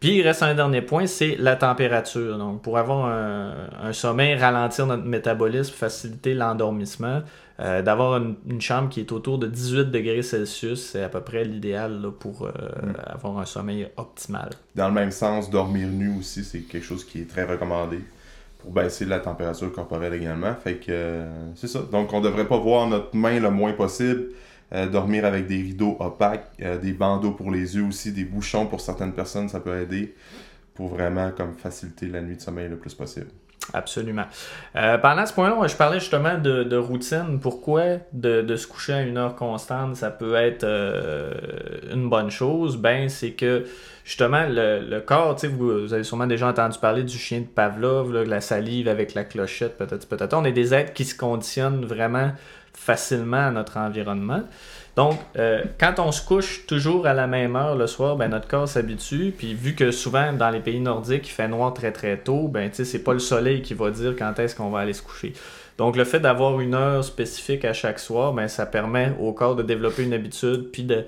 Puis 0.00 0.16
il 0.16 0.22
reste 0.22 0.42
un 0.42 0.54
dernier 0.54 0.82
point, 0.82 1.06
c'est 1.06 1.36
la 1.38 1.54
température. 1.54 2.36
Donc 2.38 2.62
pour 2.62 2.78
avoir 2.78 3.06
un, 3.06 3.52
un 3.84 3.92
sommeil, 3.92 4.34
ralentir 4.34 4.86
notre 4.86 5.04
métabolisme, 5.04 5.72
faciliter 5.74 6.34
l'endormissement, 6.34 7.22
euh, 7.60 7.82
d'avoir 7.82 8.16
une, 8.16 8.36
une 8.48 8.60
chambre 8.60 8.88
qui 8.88 9.00
est 9.00 9.12
autour 9.12 9.38
de 9.38 9.46
18 9.46 9.90
degrés 9.90 10.22
Celsius, 10.22 10.82
c'est 10.92 11.02
à 11.02 11.08
peu 11.08 11.20
près 11.20 11.44
l'idéal 11.44 12.00
pour 12.18 12.46
euh, 12.46 12.50
Mm. 12.82 12.92
avoir 13.06 13.38
un 13.38 13.44
sommeil 13.44 13.88
optimal. 13.96 14.50
Dans 14.74 14.88
le 14.88 14.94
même 14.94 15.10
sens, 15.10 15.50
dormir 15.50 15.88
nu 15.88 16.18
aussi, 16.18 16.44
c'est 16.44 16.60
quelque 16.60 16.84
chose 16.84 17.04
qui 17.04 17.20
est 17.20 17.28
très 17.28 17.44
recommandé 17.44 17.98
pour 18.58 18.72
baisser 18.72 19.04
la 19.04 19.18
température 19.20 19.72
corporelle 19.72 20.14
également. 20.14 20.54
Fait 20.54 20.76
que 20.76 20.86
euh, 20.90 21.52
c'est 21.54 21.68
ça. 21.68 21.80
Donc 21.90 22.12
on 22.12 22.20
devrait 22.20 22.46
pas 22.48 22.58
voir 22.58 22.86
notre 22.88 23.14
main 23.16 23.38
le 23.40 23.50
moins 23.50 23.72
possible. 23.72 24.26
Euh, 24.72 24.88
dormir 24.88 25.26
avec 25.26 25.46
des 25.46 25.56
rideaux 25.56 25.96
opaques, 26.00 26.50
euh, 26.62 26.78
des 26.78 26.92
bandeaux 26.92 27.32
pour 27.32 27.50
les 27.50 27.76
yeux 27.76 27.84
aussi, 27.84 28.12
des 28.12 28.24
bouchons 28.24 28.66
pour 28.66 28.80
certaines 28.80 29.12
personnes, 29.12 29.48
ça 29.50 29.60
peut 29.60 29.78
aider 29.78 30.14
pour 30.74 30.88
vraiment 30.88 31.30
comme 31.32 31.52
faciliter 31.54 32.06
la 32.06 32.22
nuit 32.22 32.36
de 32.36 32.40
sommeil 32.40 32.68
le 32.70 32.76
plus 32.76 32.94
possible. 32.94 33.26
Absolument. 33.72 34.24
Euh, 34.76 34.98
pendant 34.98 35.24
ce 35.24 35.32
point-là, 35.32 35.66
je 35.66 35.76
parlais 35.76 36.00
justement 36.00 36.36
de, 36.36 36.64
de 36.64 36.76
routine. 36.76 37.38
Pourquoi 37.40 37.98
de, 38.12 38.42
de 38.42 38.56
se 38.56 38.66
coucher 38.66 38.92
à 38.92 39.02
une 39.02 39.16
heure 39.16 39.36
constante, 39.36 39.96
ça 39.96 40.10
peut 40.10 40.34
être 40.34 40.64
euh, 40.64 41.30
une 41.92 42.10
bonne 42.10 42.30
chose? 42.30 42.76
Ben, 42.76 43.08
c'est 43.08 43.32
que 43.32 43.64
justement, 44.04 44.44
le, 44.48 44.80
le 44.80 45.00
corps, 45.00 45.36
vous, 45.44 45.82
vous 45.82 45.94
avez 45.94 46.02
sûrement 46.02 46.26
déjà 46.26 46.48
entendu 46.48 46.78
parler 46.78 47.04
du 47.04 47.16
chien 47.16 47.40
de 47.40 47.46
Pavlov, 47.46 48.12
là, 48.12 48.24
la 48.24 48.40
salive 48.40 48.88
avec 48.88 49.14
la 49.14 49.24
clochette, 49.24 49.78
peut-être, 49.78 50.08
peut-être. 50.08 50.34
On 50.34 50.44
est 50.44 50.52
des 50.52 50.74
êtres 50.74 50.92
qui 50.92 51.04
se 51.04 51.16
conditionnent 51.16 51.84
vraiment 51.84 52.32
facilement 52.84 53.46
à 53.46 53.50
notre 53.50 53.76
environnement. 53.76 54.42
Donc, 54.96 55.18
euh, 55.38 55.62
quand 55.78 55.94
on 55.98 56.12
se 56.12 56.24
couche 56.24 56.66
toujours 56.66 57.06
à 57.06 57.14
la 57.14 57.26
même 57.26 57.56
heure 57.56 57.76
le 57.76 57.86
soir, 57.86 58.16
ben, 58.16 58.28
notre 58.28 58.48
corps 58.48 58.68
s'habitue. 58.68 59.32
Puis, 59.36 59.54
vu 59.54 59.74
que 59.74 59.90
souvent 59.90 60.32
dans 60.32 60.50
les 60.50 60.60
pays 60.60 60.80
nordiques, 60.80 61.28
il 61.28 61.30
fait 61.30 61.48
noir 61.48 61.72
très 61.72 61.92
très 61.92 62.18
tôt, 62.18 62.48
ben, 62.48 62.70
c'est 62.72 63.02
pas 63.02 63.12
le 63.12 63.20
soleil 63.20 63.62
qui 63.62 63.74
va 63.74 63.90
dire 63.90 64.14
quand 64.18 64.38
est-ce 64.38 64.54
qu'on 64.54 64.70
va 64.70 64.80
aller 64.80 64.92
se 64.92 65.02
coucher. 65.02 65.32
Donc, 65.78 65.96
le 65.96 66.04
fait 66.04 66.20
d'avoir 66.20 66.60
une 66.60 66.74
heure 66.74 67.04
spécifique 67.04 67.64
à 67.64 67.72
chaque 67.72 67.98
soir, 67.98 68.32
ben, 68.32 68.48
ça 68.48 68.66
permet 68.66 69.12
au 69.20 69.32
corps 69.32 69.56
de 69.56 69.62
développer 69.62 70.02
une 70.02 70.12
habitude, 70.12 70.70
puis 70.72 70.82
de, 70.82 71.06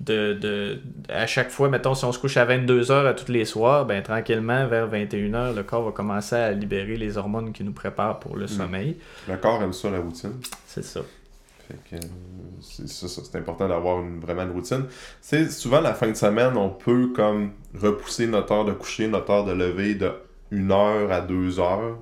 de, 0.00 0.32
de- 0.34 0.80
à 1.08 1.26
chaque 1.26 1.50
fois, 1.50 1.68
mettons, 1.68 1.94
si 1.94 2.04
on 2.04 2.12
se 2.12 2.18
couche 2.18 2.36
à 2.36 2.44
22 2.44 2.90
heures 2.90 3.06
à 3.06 3.14
tous 3.14 3.30
les 3.30 3.44
soirs, 3.44 3.86
ben, 3.86 4.02
tranquillement, 4.02 4.66
vers 4.66 4.86
21 4.88 5.34
heures, 5.34 5.52
le 5.54 5.62
corps 5.62 5.84
va 5.84 5.92
commencer 5.92 6.34
à 6.36 6.50
libérer 6.52 6.96
les 6.96 7.16
hormones 7.18 7.52
qui 7.52 7.62
nous 7.64 7.72
préparent 7.72 8.18
pour 8.18 8.36
le 8.36 8.46
sommeil. 8.46 8.96
Le 9.28 9.36
corps 9.36 9.62
aime 9.62 9.72
ça, 9.72 9.90
la 9.90 10.00
routine. 10.00 10.32
C'est 10.66 10.84
ça. 10.84 11.00
Fait 11.68 11.78
que 11.88 12.04
euh, 12.04 12.08
c'est 12.60 12.88
c'est 12.88 13.06
ça, 13.06 13.22
c'est 13.24 13.38
important 13.38 13.68
d'avoir 13.68 14.00
une, 14.00 14.18
vraiment 14.18 14.42
une 14.42 14.50
routine. 14.50 14.84
C'est 15.20 15.48
souvent 15.50 15.80
la 15.80 15.94
fin 15.94 16.08
de 16.08 16.14
semaine, 16.14 16.56
on 16.56 16.70
peut 16.70 17.12
comme 17.14 17.52
repousser 17.80 18.26
notre 18.26 18.52
heure 18.52 18.64
de 18.64 18.72
coucher, 18.72 19.06
notre 19.06 19.30
heure 19.30 19.44
de 19.44 19.52
lever 19.52 19.94
de 19.94 20.10
une 20.50 20.72
heure 20.72 21.10
à 21.12 21.20
deux 21.20 21.60
heures. 21.60 21.98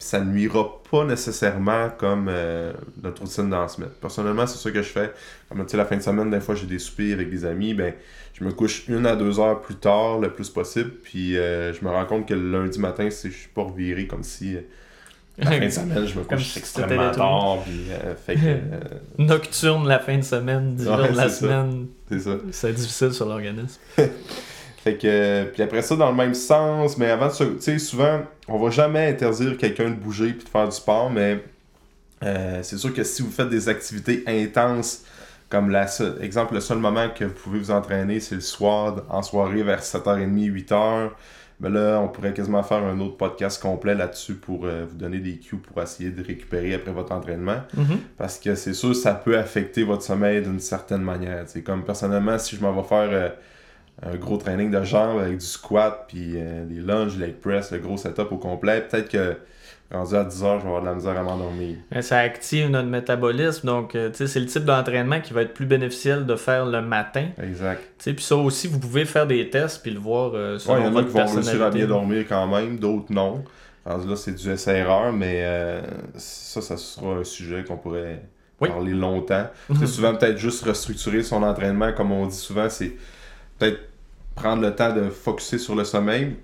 Ça 0.00 0.20
ne 0.20 0.30
nuira 0.32 0.80
pas 0.90 1.04
nécessairement 1.04 1.90
comme 1.98 2.28
euh, 2.30 2.72
notre 3.02 3.22
routine 3.22 3.50
dans 3.50 3.62
la 3.62 3.68
semaine. 3.68 3.90
Personnellement, 4.00 4.46
c'est 4.46 4.58
ça 4.58 4.70
que 4.70 4.80
je 4.80 4.88
fais. 4.88 5.12
Comme 5.48 5.64
tu 5.64 5.72
sais, 5.72 5.76
la 5.76 5.84
fin 5.86 5.96
de 5.96 6.02
semaine, 6.02 6.30
des 6.30 6.38
fois 6.40 6.54
j'ai 6.54 6.66
des 6.66 6.78
soupers 6.78 7.12
avec 7.14 7.30
des 7.30 7.44
amis, 7.44 7.74
ben 7.74 7.94
je 8.34 8.44
me 8.44 8.52
couche 8.52 8.84
une 8.88 9.06
à 9.06 9.16
deux 9.16 9.40
heures 9.40 9.60
plus 9.60 9.74
tard 9.74 10.18
le 10.20 10.30
plus 10.32 10.50
possible. 10.50 10.90
Puis 11.02 11.36
euh, 11.36 11.72
je 11.72 11.84
me 11.84 11.90
rends 11.90 12.04
compte 12.06 12.28
que 12.28 12.34
le 12.34 12.50
lundi 12.62 12.78
matin, 12.78 13.08
c'est- 13.10 13.30
je 13.30 13.36
suis 13.36 13.48
pas 13.48 13.62
reviré 13.62 14.06
comme 14.06 14.22
si 14.22 14.54
euh, 14.56 14.60
la 15.38 15.50
fin 15.50 15.58
de 15.58 15.68
semaine, 15.70 16.06
je 16.06 16.16
me 16.18 16.22
couche 16.24 16.44
si 16.44 16.58
extrêmement 16.60 17.10
tard. 17.10 17.58
Puis, 17.64 17.86
euh, 17.90 18.14
fait 18.14 18.34
que 18.36 18.40
euh, 18.46 18.80
Nocturne 19.18 19.88
la 19.88 19.98
fin 19.98 20.16
de 20.16 20.22
semaine, 20.22 20.76
10 20.76 20.86
Ouais, 20.88 20.96
jours 20.96 21.08
de 21.08 21.16
la 21.16 21.28
semaine, 21.28 21.86
c'est 22.08 22.20
ça. 22.20 22.36
c'est 22.52 22.72
difficile 22.72 23.12
sur 23.12 23.26
l'organisme. 23.26 23.80
Fait 24.84 24.96
que, 24.96 25.06
euh, 25.08 25.44
puis 25.52 25.60
après 25.64 25.82
ça, 25.82 25.96
dans 25.96 26.08
le 26.10 26.16
même 26.16 26.34
sens, 26.34 26.96
mais 26.98 27.10
avant 27.10 27.26
de 27.26 27.32
se. 27.32 27.42
Tu 27.44 27.60
sais, 27.60 27.78
souvent, 27.80 28.20
on 28.48 28.58
va 28.58 28.70
jamais 28.70 29.08
interdire 29.08 29.56
quelqu'un 29.56 29.90
de 29.90 29.94
bouger 29.94 30.32
puis 30.32 30.44
de 30.44 30.48
faire 30.48 30.66
du 30.68 30.74
sport, 30.74 31.10
mais 31.10 31.42
euh, 32.24 32.60
c'est 32.62 32.78
sûr 32.78 32.92
que 32.92 33.04
si 33.04 33.22
vous 33.22 33.30
faites 33.30 33.48
des 33.48 33.68
activités 33.68 34.24
intenses, 34.26 35.04
comme 35.48 35.70
la 35.70 35.86
seule- 35.86 36.18
exemple, 36.22 36.54
le 36.54 36.60
seul 36.60 36.78
moment 36.78 37.08
que 37.10 37.24
vous 37.24 37.34
pouvez 37.34 37.58
vous 37.58 37.70
entraîner, 37.70 38.20
c'est 38.20 38.34
le 38.34 38.40
soir, 38.40 39.02
en 39.08 39.22
soirée 39.22 39.62
vers 39.62 39.80
7h30, 39.82 40.50
8h. 40.50 41.10
Mais 41.60 41.70
là, 41.70 41.98
on 42.00 42.06
pourrait 42.08 42.32
quasiment 42.34 42.62
faire 42.62 42.84
un 42.84 43.00
autre 43.00 43.16
podcast 43.16 43.60
complet 43.60 43.94
là-dessus 43.96 44.34
pour 44.34 44.64
euh, 44.64 44.84
vous 44.88 44.96
donner 44.96 45.18
des 45.18 45.38
cues 45.38 45.56
pour 45.56 45.82
essayer 45.82 46.10
de 46.10 46.22
récupérer 46.22 46.74
après 46.74 46.92
votre 46.92 47.10
entraînement. 47.12 47.62
Parce 48.16 48.38
que 48.38 48.54
c'est 48.54 48.74
sûr, 48.74 48.94
ça 48.94 49.12
peut 49.14 49.36
affecter 49.36 49.82
votre 49.82 50.02
sommeil 50.02 50.40
d'une 50.42 50.60
certaine 50.60 51.02
manière. 51.02 51.44
C'est 51.46 51.62
comme 51.62 51.82
personnellement, 51.84 52.38
si 52.38 52.54
je 52.56 52.60
m'en 52.62 52.72
vais 52.72 52.86
faire 52.86 53.08
euh, 53.10 53.28
un 54.02 54.16
gros 54.16 54.36
training 54.36 54.70
de 54.70 54.82
jambes 54.84 55.18
avec 55.18 55.38
du 55.38 55.46
squat, 55.46 56.04
puis 56.08 56.32
euh, 56.36 56.64
des 56.64 56.80
lunges, 56.80 57.18
leg 57.18 57.34
press, 57.34 57.72
le 57.72 57.78
gros 57.78 57.96
setup 57.96 58.30
au 58.30 58.36
complet, 58.36 58.86
peut-être 58.88 59.08
que 59.08 59.36
rendu 59.90 60.14
à 60.14 60.24
10 60.24 60.44
heures, 60.44 60.58
je 60.58 60.64
vais 60.64 60.68
avoir 60.68 60.82
de 60.82 60.86
la 60.86 60.94
misère 60.94 61.18
à 61.18 61.22
m'endormir. 61.22 61.76
Ça 62.00 62.18
active 62.18 62.68
notre 62.68 62.88
métabolisme, 62.88 63.66
donc 63.66 63.94
euh, 63.94 64.10
c'est 64.12 64.40
le 64.40 64.46
type 64.46 64.64
d'entraînement 64.64 65.20
qui 65.20 65.32
va 65.32 65.42
être 65.42 65.54
plus 65.54 65.66
bénéficiel 65.66 66.26
de 66.26 66.36
faire 66.36 66.66
le 66.66 66.82
matin. 66.82 67.26
Exact. 67.42 67.82
Puis 67.98 68.20
ça 68.20 68.36
aussi, 68.36 68.68
vous 68.68 68.78
pouvez 68.78 69.04
faire 69.04 69.26
des 69.26 69.48
tests 69.48 69.82
puis 69.82 69.90
le 69.90 70.00
voir 70.00 70.32
euh, 70.34 70.58
selon 70.58 70.74
ouais, 70.74 70.80
il 70.82 70.84
y 70.84 70.88
en 70.88 70.96
a 70.96 71.02
qui 71.04 71.10
vont 71.10 71.26
réussir 71.26 71.62
à 71.62 71.70
bien 71.70 71.86
dormir 71.86 72.24
quand 72.28 72.46
même, 72.46 72.78
d'autres 72.78 73.12
non. 73.12 73.44
Rendu 73.86 74.08
là, 74.08 74.16
c'est 74.16 74.34
du 74.34 74.50
essai-erreur, 74.50 75.12
mais 75.12 75.40
euh, 75.44 75.80
ça, 76.16 76.60
ça 76.60 76.76
sera 76.76 77.14
un 77.14 77.24
sujet 77.24 77.64
qu'on 77.64 77.78
pourrait 77.78 78.22
parler 78.60 78.92
longtemps. 78.92 79.46
c'est 79.78 79.86
souvent 79.86 80.14
peut-être 80.14 80.36
juste 80.36 80.64
restructurer 80.64 81.22
son 81.22 81.42
entraînement, 81.42 81.92
comme 81.92 82.12
on 82.12 82.26
dit 82.26 82.36
souvent, 82.36 82.68
c'est 82.68 82.92
peut-être 83.58 83.87
prendre 84.38 84.62
le 84.62 84.74
temps 84.74 84.94
de 84.94 85.10
focuser 85.10 85.58
sur 85.58 85.74
le 85.74 85.84
sommeil, 85.84 86.36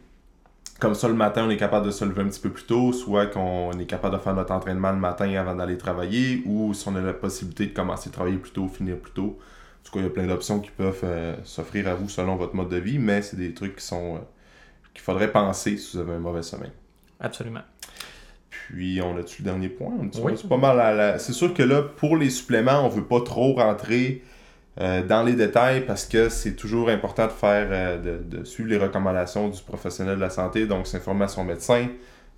comme 0.81 0.95
ça, 0.95 1.07
le 1.09 1.15
matin, 1.15 1.45
on 1.47 1.51
est 1.51 1.57
capable 1.57 1.87
de 1.87 1.93
se 1.93 2.05
lever 2.05 2.23
un 2.23 2.29
petit 2.29 2.41
peu 2.41 2.51
plus 2.51 2.65
tôt, 2.65 2.93
soit 2.93 3.27
qu'on 3.27 3.71
est 3.79 3.87
capable 3.87 4.17
de 4.17 4.21
faire 4.21 4.35
notre 4.35 4.53
entraînement 4.53 4.91
le 4.91 4.99
matin 4.99 5.33
avant 5.35 5.55
d'aller 5.55 5.79
travailler, 5.79 6.43
ou 6.47 6.75
si 6.75 6.89
on 6.89 6.97
a 6.97 7.01
la 7.01 7.15
possibilité 7.15 7.67
de 7.67 7.73
commencer 7.73 8.11
à 8.11 8.13
travailler 8.13 8.39
plus 8.39 8.51
tôt, 8.51 8.69
finir 8.69 8.97
plus 8.97 9.13
tôt. 9.13 9.39
En 9.39 9.85
tout 9.85 9.93
cas, 9.93 10.01
il 10.01 10.03
y 10.03 10.07
a 10.07 10.11
plein 10.11 10.27
d'options 10.27 10.61
qui 10.61 10.71
peuvent 10.71 11.01
euh, 11.05 11.37
s'offrir 11.45 11.89
à 11.89 11.95
vous 11.95 12.09
selon 12.09 12.37
votre 12.37 12.57
mode 12.57 12.71
de 12.71 12.77
vie, 12.77 12.99
mais 12.99 13.23
c'est 13.23 13.37
des 13.37 13.55
trucs 13.55 13.77
qui 13.77 13.85
sont 13.85 14.17
euh, 14.17 14.19
qu'il 14.93 15.03
faudrait 15.03 15.31
penser 15.31 15.77
si 15.77 15.97
vous 15.97 16.03
avez 16.03 16.15
un 16.15 16.19
mauvais 16.19 16.43
sommeil. 16.43 16.73
Absolument. 17.21 17.63
Puis, 18.51 19.01
on 19.01 19.17
a-tu 19.17 19.43
le 19.43 19.45
dernier 19.45 19.69
point? 19.69 19.93
C'est 20.13 20.49
pas 20.49 20.57
mal 20.57 21.21
C'est 21.21 21.33
sûr 21.33 21.55
que 21.55 21.63
là, 21.63 21.83
pour 21.83 22.17
les 22.17 22.31
suppléments, 22.31 22.85
on 22.85 22.89
veut 22.89 23.05
pas 23.05 23.21
trop 23.21 23.55
rentrer 23.55 24.23
dans 24.77 25.23
les 25.23 25.35
détails 25.35 25.87
parce 25.87 26.05
que 26.05 26.29
c'est 26.29 26.57
toujours 26.57 26.89
important 26.89 27.27
de 27.27 27.33
faire 27.33 27.69
euh, 27.71 28.19
de, 28.23 28.45
suivre 28.45 28.71
les 28.71 28.79
recommandations 28.79 29.49
du 29.49 29.63
professionnel 29.63 30.17
de 30.17 30.21
la 30.21 30.31
santé, 30.31 30.67
donc 30.67 30.87
s'informer 30.87 31.25
à 31.25 31.29
son 31.29 31.45
médecin, 31.45 31.87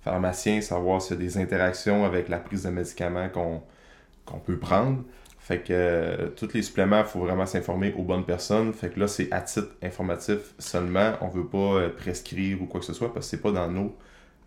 pharmacien, 0.03 0.61
savoir 0.61 1.01
s'il 1.01 1.17
y 1.17 1.19
a 1.19 1.23
des 1.23 1.37
interactions 1.39 2.05
avec 2.05 2.29
la 2.29 2.37
prise 2.37 2.63
de 2.63 2.69
médicaments 2.69 3.29
qu'on 3.29 4.39
peut 4.39 4.57
prendre. 4.57 5.03
Fait 5.39 5.59
que 5.59 5.71
euh, 5.71 6.27
tous 6.35 6.53
les 6.53 6.61
suppléments, 6.61 6.99
il 6.99 7.05
faut 7.05 7.19
vraiment 7.21 7.45
s'informer 7.45 7.93
aux 7.97 8.03
bonnes 8.03 8.25
personnes. 8.25 8.73
Fait 8.73 8.89
que 8.89 8.99
là, 8.99 9.07
c'est 9.07 9.31
à 9.31 9.41
titre 9.41 9.69
informatif 9.81 10.39
seulement. 10.59 11.13
On 11.21 11.29
veut 11.29 11.47
pas 11.47 11.89
prescrire 11.97 12.61
ou 12.61 12.65
quoi 12.65 12.81
que 12.81 12.85
ce 12.85 12.93
soit 12.93 13.13
parce 13.13 13.25
que 13.25 13.31
c'est 13.31 13.41
pas 13.41 13.51
dans 13.51 13.71
nos. 13.71 13.95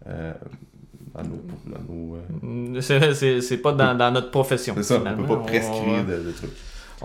dans 0.05 1.25
nos, 1.25 2.17
c'est 2.81 3.59
pas 3.59 3.73
dans, 3.73 4.13
notre 4.13 4.31
profession. 4.31 4.75
C'est 4.77 4.83
ça, 4.85 5.03
on 5.05 5.17
peut 5.17 5.27
pas 5.27 5.39
prescrire 5.39 6.05
de 6.05 6.31
trucs. 6.33 6.51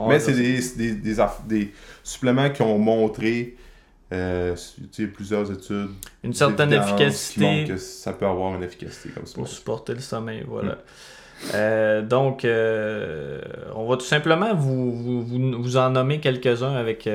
Mais 0.07 0.19
c'est 0.19 0.33
des, 0.33 0.59
des, 0.93 1.15
des, 1.47 1.73
suppléments 2.03 2.49
qui 2.49 2.61
ont 2.61 2.77
montré 2.77 3.55
euh, 4.13 4.55
plusieurs 5.13 5.51
études. 5.51 5.89
Une 6.23 6.33
certaine 6.33 6.73
efficacité. 6.73 7.65
que 7.67 7.77
ça 7.77 8.13
peut 8.13 8.25
avoir 8.25 8.55
une 8.55 8.63
efficacité 8.63 9.09
comme 9.09 9.25
ça. 9.25 9.35
Pour 9.35 9.47
supporter 9.47 9.93
le 9.93 9.99
sommeil, 9.99 10.43
voilà. 10.47 10.73
Hmm. 10.73 11.47
Euh, 11.53 12.01
donc, 12.01 12.45
euh, 12.45 13.41
on 13.75 13.87
va 13.87 13.97
tout 13.97 14.05
simplement 14.05 14.55
vous, 14.55 15.23
vous, 15.23 15.61
vous 15.61 15.77
en 15.77 15.89
nommer 15.89 16.19
quelques-uns 16.19 16.75
avec 16.75 17.09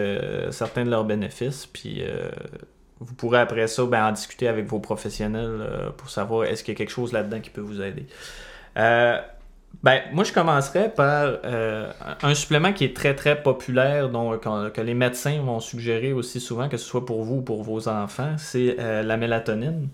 certains 0.50 0.84
de 0.84 0.90
leurs 0.90 1.04
bénéfices. 1.04 1.66
Puis, 1.66 2.02
vous 2.98 3.14
pourrez 3.14 3.38
après 3.38 3.66
ça 3.66 3.84
ben, 3.84 4.08
en 4.08 4.12
discuter 4.12 4.48
avec 4.48 4.66
vos 4.66 4.78
professionnels 4.78 5.92
pour 5.96 6.10
savoir 6.10 6.44
est-ce 6.44 6.64
qu'il 6.64 6.74
y 6.74 6.76
a 6.76 6.78
quelque 6.78 6.92
chose 6.92 7.12
là-dedans 7.12 7.40
qui 7.40 7.50
peut 7.50 7.62
vous 7.62 7.80
aider. 7.80 8.06
Ben, 9.82 10.02
moi, 10.12 10.24
je 10.24 10.32
commencerais 10.32 10.92
par 10.92 11.38
euh, 11.44 11.90
un 12.22 12.34
supplément 12.34 12.72
qui 12.72 12.84
est 12.84 12.94
très, 12.94 13.14
très 13.14 13.42
populaire, 13.42 14.10
dont, 14.10 14.36
que, 14.38 14.80
les 14.82 14.92
médecins 14.92 15.40
vont 15.40 15.58
suggérer 15.58 16.12
aussi 16.12 16.38
souvent, 16.38 16.68
que 16.68 16.76
ce 16.76 16.84
soit 16.84 17.06
pour 17.06 17.22
vous 17.22 17.36
ou 17.36 17.42
pour 17.42 17.62
vos 17.62 17.88
enfants, 17.88 18.34
c'est 18.36 18.76
euh, 18.78 19.02
la 19.02 19.16
mélatonine. 19.16 19.88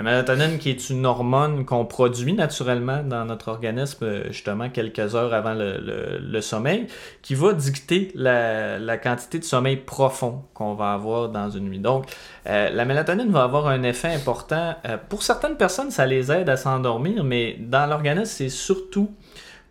La 0.00 0.04
mélatonine 0.04 0.56
qui 0.56 0.70
est 0.70 0.88
une 0.88 1.04
hormone 1.04 1.66
qu'on 1.66 1.84
produit 1.84 2.32
naturellement 2.32 3.02
dans 3.02 3.26
notre 3.26 3.48
organisme 3.48 4.22
justement 4.30 4.70
quelques 4.70 5.14
heures 5.14 5.34
avant 5.34 5.52
le, 5.54 6.40
sommeil, 6.40 6.86
qui 7.20 7.34
va 7.34 7.52
dicter 7.52 8.10
la, 8.14 8.96
quantité 8.96 9.38
de 9.38 9.44
sommeil 9.44 9.76
profond 9.76 10.40
qu'on 10.54 10.72
va 10.72 10.94
avoir 10.94 11.28
dans 11.28 11.50
une 11.50 11.64
nuit. 11.64 11.80
Donc, 11.80 12.06
euh, 12.46 12.70
la 12.70 12.86
mélatonine 12.86 13.30
va 13.30 13.42
avoir 13.42 13.66
un 13.66 13.82
effet 13.82 14.08
important. 14.08 14.74
Euh, 14.86 14.96
pour 15.06 15.22
certaines 15.22 15.58
personnes, 15.58 15.90
ça 15.90 16.06
les 16.06 16.32
aide 16.32 16.48
à 16.48 16.56
s'endormir, 16.56 17.22
mais 17.22 17.58
dans 17.60 17.84
l'organisme, 17.84 18.24
c'est 18.24 18.48
surtout 18.48 19.10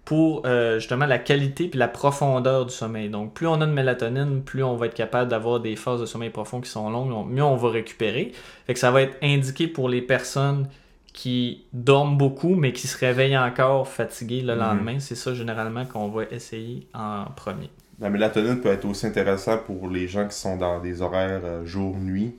pour 0.09 0.41
euh, 0.47 0.79
justement 0.79 1.05
la 1.05 1.19
qualité 1.19 1.69
et 1.71 1.77
la 1.77 1.87
profondeur 1.87 2.65
du 2.65 2.73
sommeil. 2.73 3.09
Donc, 3.09 3.35
plus 3.35 3.45
on 3.45 3.61
a 3.61 3.67
de 3.67 3.71
mélatonine, 3.71 4.41
plus 4.41 4.63
on 4.63 4.75
va 4.75 4.87
être 4.87 4.95
capable 4.95 5.29
d'avoir 5.29 5.59
des 5.59 5.75
phases 5.75 6.01
de 6.01 6.07
sommeil 6.07 6.31
profond 6.31 6.61
qui 6.61 6.69
sont 6.71 6.89
longues, 6.89 7.29
mieux 7.29 7.43
on 7.43 7.55
va 7.55 7.69
récupérer. 7.69 8.31
Fait 8.65 8.73
que 8.73 8.79
ça 8.79 8.89
va 8.89 9.03
être 9.03 9.15
indiqué 9.21 9.67
pour 9.67 9.87
les 9.87 10.01
personnes 10.01 10.67
qui 11.13 11.65
dorment 11.73 12.17
beaucoup, 12.17 12.55
mais 12.55 12.73
qui 12.73 12.87
se 12.87 12.97
réveillent 12.97 13.37
encore 13.37 13.87
fatiguées 13.87 14.41
le 14.41 14.55
mhm. 14.55 14.59
lendemain. 14.59 14.99
C'est 14.99 15.13
ça 15.13 15.35
généralement 15.35 15.85
qu'on 15.85 16.07
va 16.07 16.23
essayer 16.31 16.87
en 16.95 17.25
premier. 17.35 17.69
La 17.99 18.09
mélatonine 18.09 18.61
peut 18.61 18.69
être 18.69 18.85
aussi 18.85 19.05
intéressante 19.05 19.65
pour 19.65 19.87
les 19.91 20.07
gens 20.07 20.27
qui 20.27 20.35
sont 20.35 20.57
dans 20.57 20.79
des 20.79 21.03
horaires 21.03 21.41
euh, 21.43 21.65
jour-nuit 21.65 22.33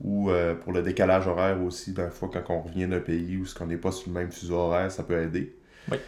ou 0.00 0.30
euh, 0.30 0.54
pour 0.54 0.72
le 0.72 0.82
décalage 0.82 1.26
horaire 1.26 1.60
aussi, 1.64 1.92
d'un 1.92 2.10
fois 2.10 2.30
quand 2.32 2.44
on 2.48 2.60
revient 2.60 2.86
d'un 2.86 3.00
pays 3.00 3.38
où 3.38 3.44
ce 3.44 3.56
qu'on 3.56 3.66
n'est 3.66 3.76
pas 3.76 3.90
sur 3.90 4.08
le 4.08 4.14
même 4.14 4.30
fuseau 4.30 4.54
horaire, 4.54 4.92
ça 4.92 5.02
peut 5.02 5.20
aider. 5.20 5.52
Oui. 5.90 5.98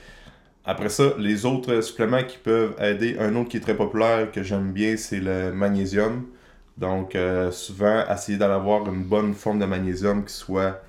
Après 0.65 0.91
ça, 0.91 1.15
les 1.19 1.47
autres 1.47 1.81
suppléments 1.81 2.23
qui 2.23 2.39
peuvent 2.39 2.75
aider, 2.81 3.17
un 3.19 3.35
autre 3.37 3.49
qui 3.49 3.57
est 3.57 3.61
très 3.61 3.77
populaire 3.77 4.31
que 4.31 4.43
j'aime 4.43 4.73
bien, 4.73 4.97
c'est 4.97 5.21
le 5.21 5.53
magnésium. 5.53 6.27
Donc, 6.77 7.15
euh, 7.15 7.51
souvent, 7.51 8.05
essayer 8.11 8.39
d'avoir 8.39 8.87
une 8.89 9.05
bonne 9.05 9.35
forme 9.35 9.59
de 9.59 9.65
magnésium 9.67 10.25
qui 10.25 10.35
soit 10.35 10.83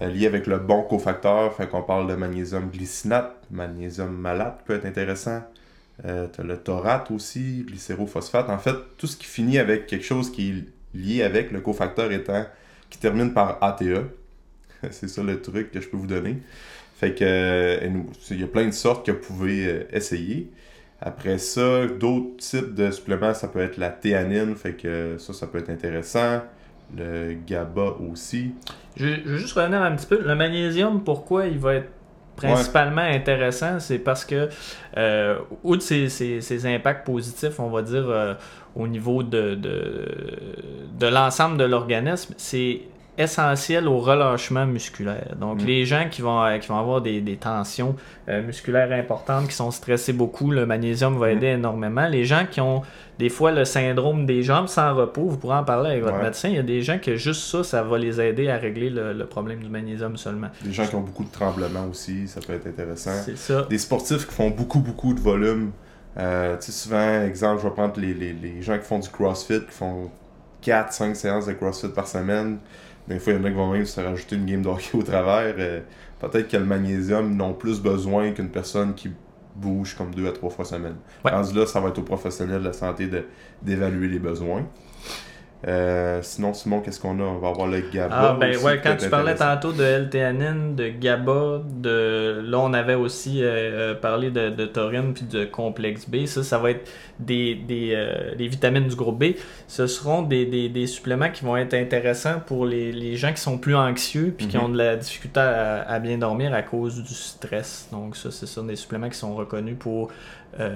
euh, 0.00 0.08
liée 0.08 0.26
avec 0.26 0.46
le 0.46 0.58
bon 0.58 0.82
cofacteur. 0.82 1.54
Fait 1.54 1.68
qu'on 1.68 1.82
parle 1.82 2.08
de 2.08 2.14
magnésium 2.14 2.70
glycinate, 2.70 3.36
magnésium 3.50 4.10
malate 4.10 4.62
peut 4.64 4.74
être 4.74 4.86
intéressant. 4.86 5.42
Euh, 6.06 6.26
as 6.38 6.42
le 6.42 6.56
taurate 6.56 7.10
aussi, 7.10 7.64
glycérophosphate. 7.66 8.48
En 8.48 8.58
fait, 8.58 8.76
tout 8.96 9.06
ce 9.06 9.16
qui 9.16 9.26
finit 9.26 9.58
avec 9.58 9.86
quelque 9.86 10.04
chose 10.04 10.32
qui 10.32 10.50
est 10.50 10.98
lié 10.98 11.22
avec 11.22 11.50
le 11.52 11.60
cofacteur 11.60 12.10
étant 12.10 12.46
qui 12.88 12.98
termine 12.98 13.32
par 13.32 13.62
ATE. 13.62 13.82
c'est 14.90 15.08
ça 15.08 15.22
le 15.22 15.40
truc 15.40 15.70
que 15.70 15.80
je 15.80 15.88
peux 15.88 15.96
vous 15.96 16.06
donner. 16.06 16.38
Fait 17.00 17.14
que 17.14 17.24
euh, 17.24 17.88
il 18.30 18.40
y 18.40 18.44
a 18.44 18.46
plein 18.46 18.66
de 18.66 18.72
sortes 18.72 19.06
que 19.06 19.12
vous 19.12 19.20
pouvez 19.20 19.66
euh, 19.66 19.88
essayer. 19.90 20.50
Après 21.00 21.38
ça, 21.38 21.86
d'autres 21.86 22.36
types 22.36 22.74
de 22.74 22.90
suppléments, 22.90 23.32
ça 23.32 23.48
peut 23.48 23.60
être 23.60 23.78
la 23.78 23.88
théanine, 23.88 24.54
fait 24.54 24.74
que 24.74 25.16
ça, 25.16 25.32
ça 25.32 25.46
peut 25.46 25.56
être 25.56 25.70
intéressant. 25.70 26.42
Le 26.94 27.38
GABA 27.46 27.96
aussi. 28.12 28.52
Je, 28.98 29.06
veux 29.24 29.38
juste 29.38 29.54
revenir 29.54 29.80
un 29.80 29.96
petit 29.96 30.04
peu. 30.04 30.20
Le 30.22 30.34
magnésium, 30.34 31.02
pourquoi 31.02 31.46
il 31.46 31.58
va 31.58 31.76
être 31.76 31.88
principalement 32.36 33.00
intéressant, 33.00 33.80
c'est 33.80 33.98
parce 33.98 34.26
que, 34.26 34.50
euh, 34.98 35.38
outre 35.62 35.82
ses, 35.82 36.66
impacts 36.66 37.06
positifs, 37.06 37.60
on 37.60 37.70
va 37.70 37.80
dire, 37.80 38.36
au 38.74 38.86
niveau 38.86 39.22
de, 39.22 39.54
de, 39.54 40.06
de 40.98 41.06
l'ensemble 41.06 41.56
de 41.56 41.64
l'organisme, 41.64 42.34
c'est 42.36 42.82
essentiel 43.20 43.86
au 43.88 43.98
relâchement 43.98 44.66
musculaire. 44.66 45.34
Donc, 45.38 45.62
mm. 45.62 45.66
les 45.66 45.84
gens 45.84 46.08
qui 46.10 46.22
vont, 46.22 46.42
qui 46.58 46.68
vont 46.68 46.78
avoir 46.78 47.00
des, 47.00 47.38
tensions 47.40 47.94
euh, 48.28 48.42
musculaires 48.42 48.92
importantes, 48.92 49.48
qui 49.48 49.54
sont 49.54 49.70
stressés 49.70 50.12
beaucoup, 50.12 50.50
le 50.50 50.66
magnésium 50.66 51.18
va 51.18 51.28
mm. 51.28 51.36
aider 51.36 51.46
énormément. 51.48 52.08
Les 52.08 52.24
gens 52.24 52.46
qui 52.50 52.60
ont 52.60 52.82
des 53.18 53.28
fois 53.28 53.52
le 53.52 53.66
syndrome 53.66 54.24
des 54.24 54.42
jambes 54.42 54.68
sans 54.68 54.94
repos, 54.94 55.26
vous 55.26 55.36
pourrez 55.36 55.56
en 55.56 55.64
parler 55.64 55.90
avec 55.90 56.02
votre 56.02 56.22
médecin. 56.22 56.48
Il 56.48 56.54
y 56.54 56.58
a 56.58 56.62
des 56.62 56.82
gens 56.82 56.98
que 56.98 57.16
juste 57.16 57.42
ça, 57.42 57.62
ça 57.62 57.82
va 57.82 57.98
les 57.98 58.20
aider 58.20 58.48
à 58.48 58.56
régler 58.56 58.88
le, 58.88 59.26
problème 59.26 59.60
du 59.60 59.68
magnésium 59.68 60.16
seulement. 60.16 60.48
Des 60.64 60.72
gens 60.72 60.86
qui 60.86 60.94
ont 60.94 61.02
beaucoup 61.02 61.24
de 61.24 61.30
tremblements 61.30 61.86
aussi, 61.90 62.26
ça 62.26 62.40
peut 62.40 62.54
être 62.54 62.66
intéressant. 62.66 63.12
C'est 63.24 63.36
ça. 63.36 63.66
Des 63.68 63.78
sportifs 63.78 64.26
qui 64.26 64.34
font 64.34 64.50
beaucoup, 64.50 64.80
beaucoup 64.80 65.12
de 65.12 65.20
volume. 65.20 65.72
Euh, 66.18 66.56
tu 66.56 66.66
sais, 66.66 66.72
souvent, 66.72 67.22
exemple, 67.22 67.62
je 67.62 67.68
vais 67.68 67.74
prendre 67.74 68.00
les, 68.00 68.14
les, 68.14 68.32
les 68.32 68.62
gens 68.62 68.78
qui 68.78 68.84
font 68.84 68.98
du 68.98 69.08
CrossFit, 69.08 69.60
qui 69.60 69.72
font 69.72 70.10
4-5 70.64 71.14
séances 71.14 71.46
de 71.46 71.52
CrossFit 71.52 71.88
par 71.88 72.06
semaine. 72.06 72.58
Des 73.08 73.18
fois, 73.18 73.32
il 73.32 73.38
y 73.38 73.40
en 73.40 73.44
a 73.44 73.48
qui 73.50 73.56
vont 73.56 73.72
même 73.72 73.86
se 73.86 74.00
rajouter 74.00 74.36
une 74.36 74.46
game 74.46 74.62
d'hockey 74.62 74.96
au 74.96 75.02
travers. 75.02 75.54
Euh, 75.58 75.80
peut-être 76.20 76.48
que 76.48 76.56
le 76.56 76.64
magnésium 76.64 77.36
n'ont 77.36 77.54
plus 77.54 77.80
besoin 77.80 78.32
qu'une 78.32 78.50
personne 78.50 78.94
qui 78.94 79.10
bouge 79.56 79.96
comme 79.96 80.14
deux 80.14 80.28
à 80.28 80.32
trois 80.32 80.50
fois 80.50 80.64
semaine. 80.64 80.96
Ouais. 81.24 81.30
là, 81.32 81.66
ça 81.66 81.80
va 81.80 81.88
être 81.88 81.98
au 81.98 82.02
professionnel 82.02 82.60
de 82.60 82.66
la 82.66 82.72
santé 82.72 83.10
d'évaluer 83.62 84.08
les 84.08 84.18
besoins. 84.18 84.64
Euh, 85.68 86.20
sinon, 86.22 86.54
Simon, 86.54 86.80
qu'est-ce 86.80 86.98
qu'on 86.98 87.18
a? 87.20 87.22
On 87.22 87.38
va 87.38 87.48
avoir 87.48 87.66
le 87.66 87.80
GABA. 87.80 88.14
Ah, 88.14 88.36
ben 88.40 88.56
ouais, 88.58 88.80
quand 88.82 88.96
tu 88.96 89.10
parlais 89.10 89.34
tantôt 89.34 89.72
de 89.72 89.84
L-théanine, 89.84 90.74
de 90.74 90.88
GABA, 90.88 91.62
de... 91.68 92.42
là, 92.46 92.58
on 92.60 92.72
avait 92.72 92.94
aussi 92.94 93.42
euh, 93.42 93.92
euh, 93.92 93.94
parlé 93.94 94.30
de, 94.30 94.48
de 94.48 94.64
taurine 94.64 95.12
puis 95.12 95.24
de 95.24 95.44
complexe 95.44 96.08
B. 96.08 96.24
Ça, 96.24 96.42
ça 96.42 96.58
va 96.58 96.70
être 96.70 96.90
des, 97.18 97.54
des, 97.54 98.48
vitamines 98.48 98.88
du 98.88 98.96
groupe 98.96 99.18
B. 99.18 99.34
Ce 99.68 99.86
seront 99.86 100.22
des, 100.22 100.46
des, 100.46 100.86
suppléments 100.86 101.30
qui 101.30 101.44
vont 101.44 101.58
être 101.58 101.74
intéressants 101.74 102.40
pour 102.46 102.64
les, 102.64 102.90
les 102.90 103.16
gens 103.16 103.32
qui 103.32 103.42
sont 103.42 103.58
plus 103.58 103.76
anxieux 103.76 104.34
puis 104.36 104.48
qui 104.48 104.56
mhm. 104.56 104.64
ont 104.64 104.68
de 104.70 104.78
la 104.78 104.96
difficulté 104.96 105.40
à, 105.40 105.82
à, 105.82 105.98
bien 105.98 106.16
dormir 106.16 106.54
à 106.54 106.62
cause 106.62 107.02
du 107.02 107.14
stress. 107.14 107.88
Donc, 107.92 108.16
ça, 108.16 108.30
c'est 108.30 108.46
ça, 108.46 108.62
des 108.62 108.76
suppléments 108.76 109.10
qui 109.10 109.18
sont 109.18 109.34
reconnus 109.34 109.76
pour 109.78 110.10
euh, 110.58 110.74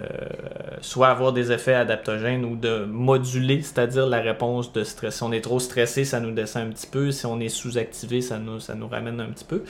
soit 0.80 1.08
avoir 1.08 1.32
des 1.32 1.50
effets 1.50 1.74
adaptogènes 1.74 2.44
ou 2.44 2.54
de 2.56 2.84
moduler, 2.84 3.60
c'est-à-dire 3.62 4.06
la 4.06 4.20
réponse 4.20 4.72
de 4.72 4.84
stress. 4.84 5.16
Si 5.16 5.22
on 5.24 5.32
est 5.32 5.40
trop 5.40 5.58
stressé, 5.58 6.04
ça 6.04 6.20
nous 6.20 6.30
descend 6.30 6.68
un 6.68 6.70
petit 6.70 6.86
peu. 6.86 7.10
Si 7.10 7.26
on 7.26 7.40
est 7.40 7.48
sous-activé, 7.48 8.20
ça 8.20 8.38
nous, 8.38 8.60
ça 8.60 8.74
nous 8.74 8.86
ramène 8.88 9.20
un 9.20 9.26
petit 9.30 9.44
peu. 9.44 9.64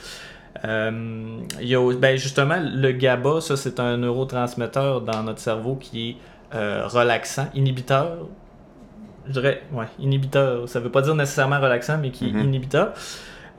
Euh, 0.64 1.38
il 1.60 1.66
y 1.68 1.74
a, 1.74 1.92
ben 1.94 2.16
justement, 2.16 2.58
le 2.62 2.92
GABA, 2.92 3.40
ça 3.40 3.56
c'est 3.56 3.80
un 3.80 3.96
neurotransmetteur 3.96 5.00
dans 5.00 5.22
notre 5.22 5.40
cerveau 5.40 5.76
qui 5.76 6.10
est 6.10 6.16
euh, 6.54 6.86
relaxant, 6.86 7.46
inhibiteur. 7.54 8.18
Je 9.26 9.32
dirais, 9.32 9.62
ouais, 9.72 9.86
inhibiteur. 9.98 10.68
Ça 10.68 10.80
veut 10.80 10.90
pas 10.90 11.00
dire 11.02 11.14
nécessairement 11.14 11.58
relaxant, 11.60 11.98
mais 11.98 12.10
qui 12.10 12.28
est 12.28 12.32
Mhm. 12.32 12.44
inhibiteur. 12.44 12.92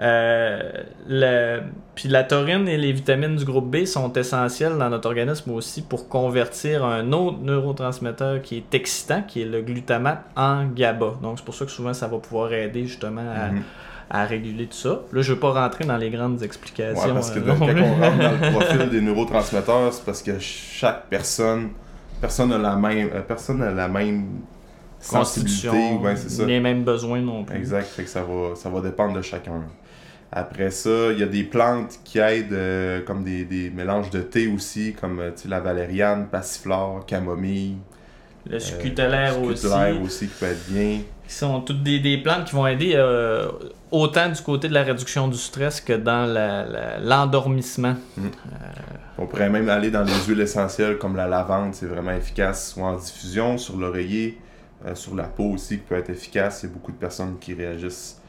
Euh, 0.01 0.59
le- 1.07 1.61
Puis 1.95 2.09
la 2.09 2.25
taurine 2.25 2.67
et 2.67 2.75
les 2.77 2.91
vitamines 2.91 3.37
du 3.37 3.45
groupe 3.45 3.71
B 3.71 3.85
sont 3.85 4.11
essentielles 4.11 4.77
dans 4.77 4.89
notre 4.89 5.07
organisme 5.07 5.51
aussi 5.51 5.81
pour 5.81 6.09
convertir 6.09 6.83
un 6.83 7.13
autre 7.13 7.37
neurotransmetteur 7.41 8.41
qui 8.41 8.57
est 8.57 8.73
excitant, 8.75 9.21
qui 9.25 9.41
est 9.41 9.45
le 9.45 9.61
glutamate, 9.61 10.25
en 10.35 10.65
GABA. 10.65 11.13
Donc 11.21 11.37
c'est 11.39 11.45
pour 11.45 11.55
ça 11.55 11.63
que 11.63 11.71
souvent 11.71 11.93
ça 11.93 12.07
va 12.07 12.17
pouvoir 12.17 12.51
aider 12.51 12.85
justement 12.85 13.21
à, 13.21 13.51
Mhm. 13.51 13.61
à 14.09 14.25
réguler 14.25 14.65
tout 14.65 14.75
ça. 14.75 14.89
Là, 15.13 15.21
je 15.21 15.29
ne 15.29 15.35
veux 15.35 15.39
pas 15.39 15.53
rentrer 15.53 15.85
dans 15.85 15.95
les 15.95 16.09
grandes 16.09 16.43
explications. 16.43 17.01
Ouais, 17.07 17.13
parce 17.13 17.31
que 17.31 17.39
euh, 17.39 17.43
de- 17.43 17.47
quand 17.57 17.65
on 17.65 18.01
rentre 18.01 18.17
dans 18.17 18.31
le 18.31 18.51
profil 18.59 18.89
des 18.89 18.99
neurotransmetteurs, 19.01 19.93
c'est 19.93 20.03
parce 20.03 20.21
que 20.21 20.37
chaque 20.39 21.05
personne, 21.07 21.69
personne 22.19 22.49
n'a 22.49 22.57
la 22.57 22.75
même, 22.75 23.09
euh, 23.13 23.21
personne 23.21 23.59
n'a 23.59 23.71
la 23.71 23.87
même 23.87 24.25
sensibilité, 24.99 25.67
Constitution, 25.69 26.01
ouais, 26.01 26.15
ça. 26.17 26.45
les 26.45 26.59
mêmes 26.59 26.83
besoins 26.83 27.21
non 27.21 27.45
plus. 27.45 27.55
Exact, 27.55 27.85
fait 27.85 28.03
que 28.03 28.09
ça 28.09 28.23
va, 28.23 28.55
ça 28.55 28.69
va 28.69 28.81
dépendre 28.81 29.13
de 29.15 29.21
chacun. 29.21 29.61
Après 30.31 30.71
ça, 30.71 31.11
il 31.13 31.19
y 31.19 31.23
a 31.23 31.27
des 31.27 31.43
plantes 31.43 31.99
qui 32.03 32.19
aident, 32.19 32.51
euh, 32.53 33.01
comme 33.01 33.23
des, 33.23 33.45
des 33.45 33.69
mélanges 33.69 34.09
de 34.09 34.19
thé 34.19 34.47
aussi, 34.47 34.93
comme 34.99 35.19
euh, 35.19 35.31
la 35.47 35.59
valériane, 35.61 36.27
passiflore, 36.27 37.05
camomille, 37.05 37.77
Le 38.49 38.59
scutellaire 38.59 39.41
aussi. 39.41 39.59
scutelaire 39.67 40.01
aussi 40.01 40.27
qui 40.27 40.33
peut 40.39 40.45
être 40.47 40.67
bien. 40.69 40.99
qui 41.27 41.33
sont 41.33 41.61
toutes 41.61 41.83
des, 41.83 41.99
des 41.99 42.17
plantes 42.17 42.45
qui 42.45 42.55
vont 42.55 42.67
aider 42.67 42.93
euh, 42.95 43.47
autant 43.91 44.29
du 44.29 44.41
côté 44.41 44.67
de 44.67 44.73
la 44.73 44.83
réduction 44.83 45.27
du 45.29 45.37
stress 45.37 45.79
que 45.79 45.93
dans 45.93 46.25
l'endormissement. 47.01 47.95
On 49.17 49.25
pourrait 49.25 49.49
même 49.49 49.69
aller 49.69 49.89
dans 49.91 50.03
les 50.03 50.13
huiles 50.27 50.41
essentielles 50.41 50.97
comme 50.97 51.15
la 51.15 51.27
lavande, 51.27 51.73
c'est 51.73 51.85
vraiment 51.85 52.11
efficace, 52.11 52.71
soit 52.73 52.83
en 52.87 52.97
diffusion, 52.97 53.57
sur 53.57 53.77
l'oreiller, 53.77 54.37
euh, 54.85 54.95
sur 54.95 55.15
la 55.15 55.23
peau 55.23 55.51
aussi, 55.53 55.77
qui 55.77 55.83
peut 55.83 55.95
être 55.95 56.09
efficace. 56.09 56.63
Il 56.63 56.67
y 56.67 56.69
a 56.71 56.73
beaucoup 56.73 56.91
de 56.91 56.97
personnes 56.97 57.37
qui 57.39 57.53
réagissent 57.53 58.17
euh, 58.19 58.24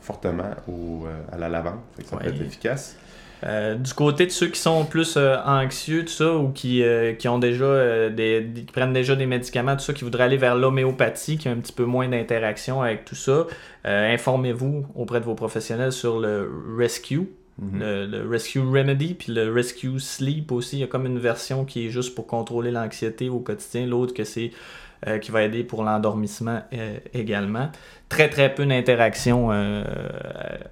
fortement 0.00 0.50
au, 0.68 1.06
euh, 1.06 1.20
à 1.32 1.38
la 1.38 1.48
lavande, 1.48 1.80
fait 1.96 2.02
que 2.02 2.08
ça 2.08 2.16
peut 2.16 2.28
être 2.28 2.42
efficace. 2.42 2.96
Euh, 3.44 3.76
du 3.76 3.94
côté 3.94 4.26
de 4.26 4.30
ceux 4.30 4.48
qui 4.48 4.58
sont 4.58 4.84
plus 4.84 5.16
euh, 5.16 5.36
anxieux, 5.44 6.04
tout 6.04 6.12
ça, 6.12 6.34
ou 6.34 6.48
qui, 6.48 6.82
euh, 6.82 7.12
qui 7.12 7.28
ont 7.28 7.38
déjà 7.38 7.64
euh, 7.64 8.10
des, 8.10 8.44
qui 8.52 8.72
prennent 8.72 8.92
déjà 8.92 9.14
des 9.14 9.26
médicaments, 9.26 9.76
tout 9.76 9.82
ça, 9.82 9.92
qui 9.92 10.02
voudraient 10.02 10.24
aller 10.24 10.36
vers 10.36 10.56
l'homéopathie, 10.56 11.38
qui 11.38 11.48
a 11.48 11.52
un 11.52 11.56
petit 11.56 11.72
peu 11.72 11.84
moins 11.84 12.08
d'interaction 12.08 12.82
avec 12.82 13.04
tout 13.04 13.14
ça, 13.14 13.46
euh, 13.86 14.14
informez-vous 14.14 14.86
auprès 14.96 15.20
de 15.20 15.24
vos 15.24 15.34
professionnels 15.34 15.92
sur 15.92 16.18
le 16.18 16.50
Rescue. 16.76 17.28
Mhm. 17.60 17.80
Le, 17.80 18.06
le 18.06 18.28
Rescue 18.28 18.60
Remedy, 18.60 19.14
puis 19.14 19.32
le 19.32 19.52
Rescue 19.52 19.98
Sleep 19.98 20.52
aussi. 20.52 20.76
Il 20.76 20.80
y 20.80 20.84
a 20.84 20.86
comme 20.86 21.06
une 21.06 21.18
version 21.18 21.64
qui 21.64 21.86
est 21.86 21.90
juste 21.90 22.14
pour 22.14 22.28
contrôler 22.28 22.70
l'anxiété 22.70 23.28
au 23.28 23.40
quotidien, 23.40 23.86
l'autre 23.86 24.14
que 24.14 24.22
c'est 24.22 24.52
euh, 25.06 25.18
qui 25.18 25.30
va 25.30 25.44
aider 25.44 25.62
pour 25.62 25.84
l'endormissement 25.84 26.60
euh, 26.72 26.98
également. 27.14 27.70
Très 28.08 28.28
très 28.28 28.52
peu 28.52 28.66
d'interaction 28.66 29.50
euh, 29.52 29.84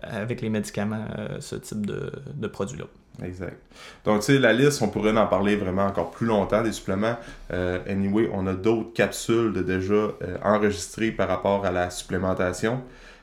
avec 0.02 0.40
les 0.40 0.48
médicaments, 0.48 1.04
ce 1.38 1.54
type 1.54 1.86
de, 1.86 2.46
produit-là. 2.48 2.86
Exact. 3.24 3.56
Donc, 4.04 4.20
tu 4.20 4.32
sais, 4.32 4.38
la 4.40 4.52
liste, 4.52 4.82
on 4.82 4.88
pourrait 4.88 5.16
en 5.16 5.28
parler 5.28 5.54
vraiment 5.54 5.86
encore 5.86 6.10
plus 6.10 6.26
longtemps 6.26 6.62
des 6.62 6.72
suppléments. 6.72 7.16
Anyway, 7.50 8.28
on 8.32 8.48
a 8.48 8.54
d'autres 8.54 8.92
capsules 8.94 9.52
déjà 9.64 10.08
enregistrées 10.42 11.12
par 11.12 11.28
rapport 11.28 11.64
à 11.64 11.70
la 11.70 11.90
supplémentation 11.90 12.82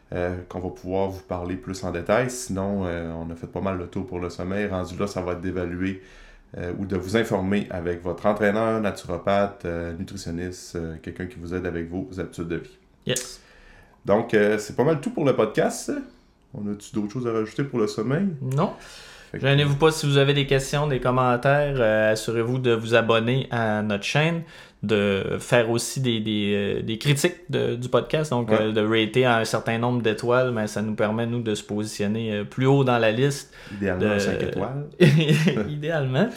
qu'on 0.09 0.59
va 0.59 0.69
pouvoir 0.69 1.09
vous 1.09 1.23
parler 1.23 1.55
plus 1.55 1.83
en 1.83 1.91
détail. 1.91 2.29
Sinon, 2.29 2.83
on 2.83 3.29
a 3.29 3.35
fait 3.35 3.47
pas 3.47 3.61
mal 3.61 3.77
le 3.77 3.87
tour 3.87 4.05
pour 4.05 4.19
le 4.19 4.29
sommeil. 4.29 4.67
Rendu 4.67 4.97
là, 4.97 5.07
ça 5.07 5.21
va 5.21 5.33
être 5.33 5.41
d'évaluer 5.41 6.01
euh, 6.57 6.71
ou 6.77 6.85
de 6.85 6.95
vous 6.95 7.17
informer 7.17 7.67
avec 7.71 8.03
votre 8.03 8.27
entraîneur, 8.27 8.79
naturopathe, 8.79 9.65
euh, 9.65 9.93
nutritionniste, 9.93 10.75
euh, 10.75 10.95
quelqu'un 11.01 11.25
qui 11.25 11.37
vous 11.39 11.55
aide 11.55 11.65
avec 11.65 11.89
vos 11.89 12.07
habitudes 12.19 12.47
de 12.47 12.57
vie. 12.57 12.77
Yes. 13.07 13.41
Donc, 14.05 14.35
c'est 14.59 14.75
pas 14.75 14.83
mal 14.83 14.99
tout 14.99 15.11
pour 15.11 15.23
le 15.23 15.33
podcast. 15.33 15.91
On 16.53 16.69
a-tu 16.69 16.93
d'autres 16.93 17.11
choses 17.11 17.25
à 17.25 17.31
rajouter 17.31 17.63
pour 17.63 17.79
le 17.79 17.87
sommeil? 17.87 18.27
Non. 18.41 18.73
Gênez-vous 19.33 19.75
pas 19.75 19.91
si 19.91 20.05
vous 20.05 20.17
avez 20.17 20.33
des 20.33 20.45
questions, 20.45 20.85
des 20.87 20.99
commentaires. 20.99 21.75
euh, 21.79 22.11
Assurez-vous 22.11 22.59
de 22.59 22.71
vous 22.73 22.93
abonner 22.93 23.47
à 23.49 23.81
notre 23.81 24.03
chaîne, 24.03 24.43
de 24.83 25.37
faire 25.39 25.71
aussi 25.71 26.01
des, 26.01 26.19
des, 26.19 26.53
euh, 26.53 26.81
des 26.83 26.97
critiques 26.99 27.37
de- 27.49 27.75
du 27.75 27.89
podcast, 27.89 28.29
donc 28.29 28.49
Ouais. 28.51 28.57
euh, 28.61 28.71
de 28.71 28.81
rater 28.81 29.25
un 29.25 29.43
certain 29.45 29.79
nombre 29.79 30.03
d'étoiles, 30.03 30.51
mais 30.51 30.67
ça 30.67 30.81
nous 30.83 30.93
permet, 30.93 31.25
nous, 31.25 31.41
de 31.41 31.55
se 31.55 31.63
positionner 31.63 32.43
plus 32.43 32.67
haut 32.67 32.83
dans 32.83 32.99
la 32.99 33.11
liste, 33.11 33.51
Idéalement, 33.73 34.13
de- 34.13 34.19
5 34.19 34.43
étoiles. 34.43 34.85
idéalement. 35.69 36.29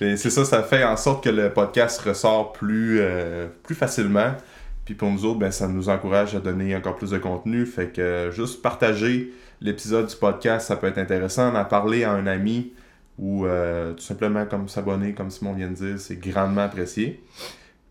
Et 0.00 0.16
c'est 0.16 0.30
ça, 0.30 0.44
ça 0.44 0.62
fait 0.62 0.84
en 0.84 0.96
sorte 0.96 1.24
que 1.24 1.30
le 1.30 1.50
podcast 1.50 2.00
ressort 2.02 2.52
plus, 2.52 2.98
euh, 3.00 3.46
plus 3.64 3.74
facilement. 3.74 4.32
Puis 4.92 4.98
pour 4.98 5.10
nous 5.10 5.24
autres, 5.24 5.38
ben, 5.38 5.50
ça 5.50 5.68
nous 5.68 5.88
encourage 5.88 6.34
à 6.36 6.40
donner 6.40 6.76
encore 6.76 6.96
plus 6.96 7.08
de 7.12 7.16
contenu. 7.16 7.64
Fait 7.64 7.86
que 7.86 8.02
euh, 8.02 8.30
juste 8.30 8.60
partager 8.60 9.32
l'épisode 9.62 10.06
du 10.06 10.14
podcast, 10.16 10.68
ça 10.68 10.76
peut 10.76 10.86
être 10.86 10.98
intéressant. 10.98 11.54
En 11.54 11.64
parler 11.64 12.04
à 12.04 12.12
un 12.12 12.26
ami 12.26 12.74
ou 13.18 13.46
euh, 13.46 13.94
tout 13.94 14.02
simplement 14.02 14.44
comme 14.44 14.68
s'abonner, 14.68 15.14
comme 15.14 15.30
Simon 15.30 15.54
vient 15.54 15.68
de 15.68 15.74
dire, 15.74 15.98
c'est 15.98 16.16
grandement 16.16 16.60
apprécié. 16.60 17.24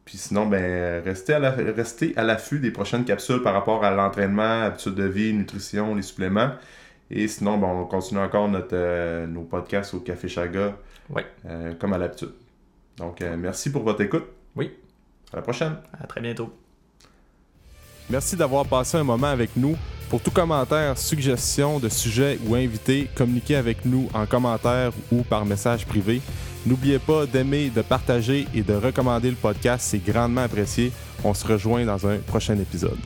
Puis 0.06 0.20
sinon, 0.20 0.46
ben, 0.46 1.02
restez 1.04 1.34
à 1.34 1.40
la- 1.40 1.50
restez 1.50 2.14
à 2.18 2.24
l'affût 2.24 2.60
des 2.60 2.70
prochaines 2.70 3.04
capsules 3.04 3.42
par 3.42 3.54
rapport 3.54 3.84
à 3.84 3.90
l'entraînement, 3.90 4.62
habitudes 4.62 4.94
de 4.94 5.06
vie, 5.06 5.34
nutrition, 5.34 5.96
les 5.96 6.04
suppléments. 6.04 6.52
Et 7.10 7.28
sinon, 7.28 7.58
ben, 7.58 7.66
on 7.66 7.86
continue 7.86 8.20
encore 8.20 8.48
notre, 8.48 8.74
euh, 8.76 9.26
nos 9.26 9.42
podcasts 9.42 9.96
au 9.96 10.02
Café 10.02 10.28
Chaga, 10.28 10.78
euh, 11.48 11.74
comme 11.80 11.94
à 11.94 11.98
l'habitude. 11.98 12.34
Donc, 12.98 13.22
merci 13.40 13.72
pour 13.72 13.82
votre 13.82 14.02
écoute. 14.02 14.26
Oui. 14.56 14.70
À 15.34 15.38
la 15.38 15.42
prochaine. 15.42 15.78
À 16.00 16.06
très 16.06 16.22
bientôt. 16.22 16.61
Merci 18.12 18.36
d'avoir 18.36 18.66
passé 18.66 18.98
un 18.98 19.06
moment 19.06 19.28
avec 19.28 19.52
nous. 19.56 19.78
Pour 20.10 20.20
tout 20.22 20.32
commentaire, 20.32 20.98
suggestion 20.98 21.80
de 21.80 21.88
sujet 21.88 22.38
ou 22.46 22.56
invité, 22.56 23.08
communiquez 23.16 23.56
avec 23.56 23.86
nous 23.86 24.10
en 24.14 24.26
commentaire 24.26 24.92
ou 25.14 25.22
par 25.24 25.46
message 25.46 25.86
privé. 25.86 26.22
N'oubliez 26.66 27.00
pas 27.00 27.26
d'aimer, 27.26 27.70
de 27.70 27.82
partager 27.82 28.48
et 28.54 28.64
de 28.64 28.74
recommander 28.74 29.30
le 29.30 29.38
podcast, 29.38 29.86
c'est 29.90 30.04
grandement 30.04 30.42
apprécié. 30.42 30.92
On 31.24 31.34
se 31.34 31.48
rejoint 31.48 31.86
dans 31.86 32.06
un 32.06 32.18
prochain 32.18 32.60
épisode. 32.60 33.00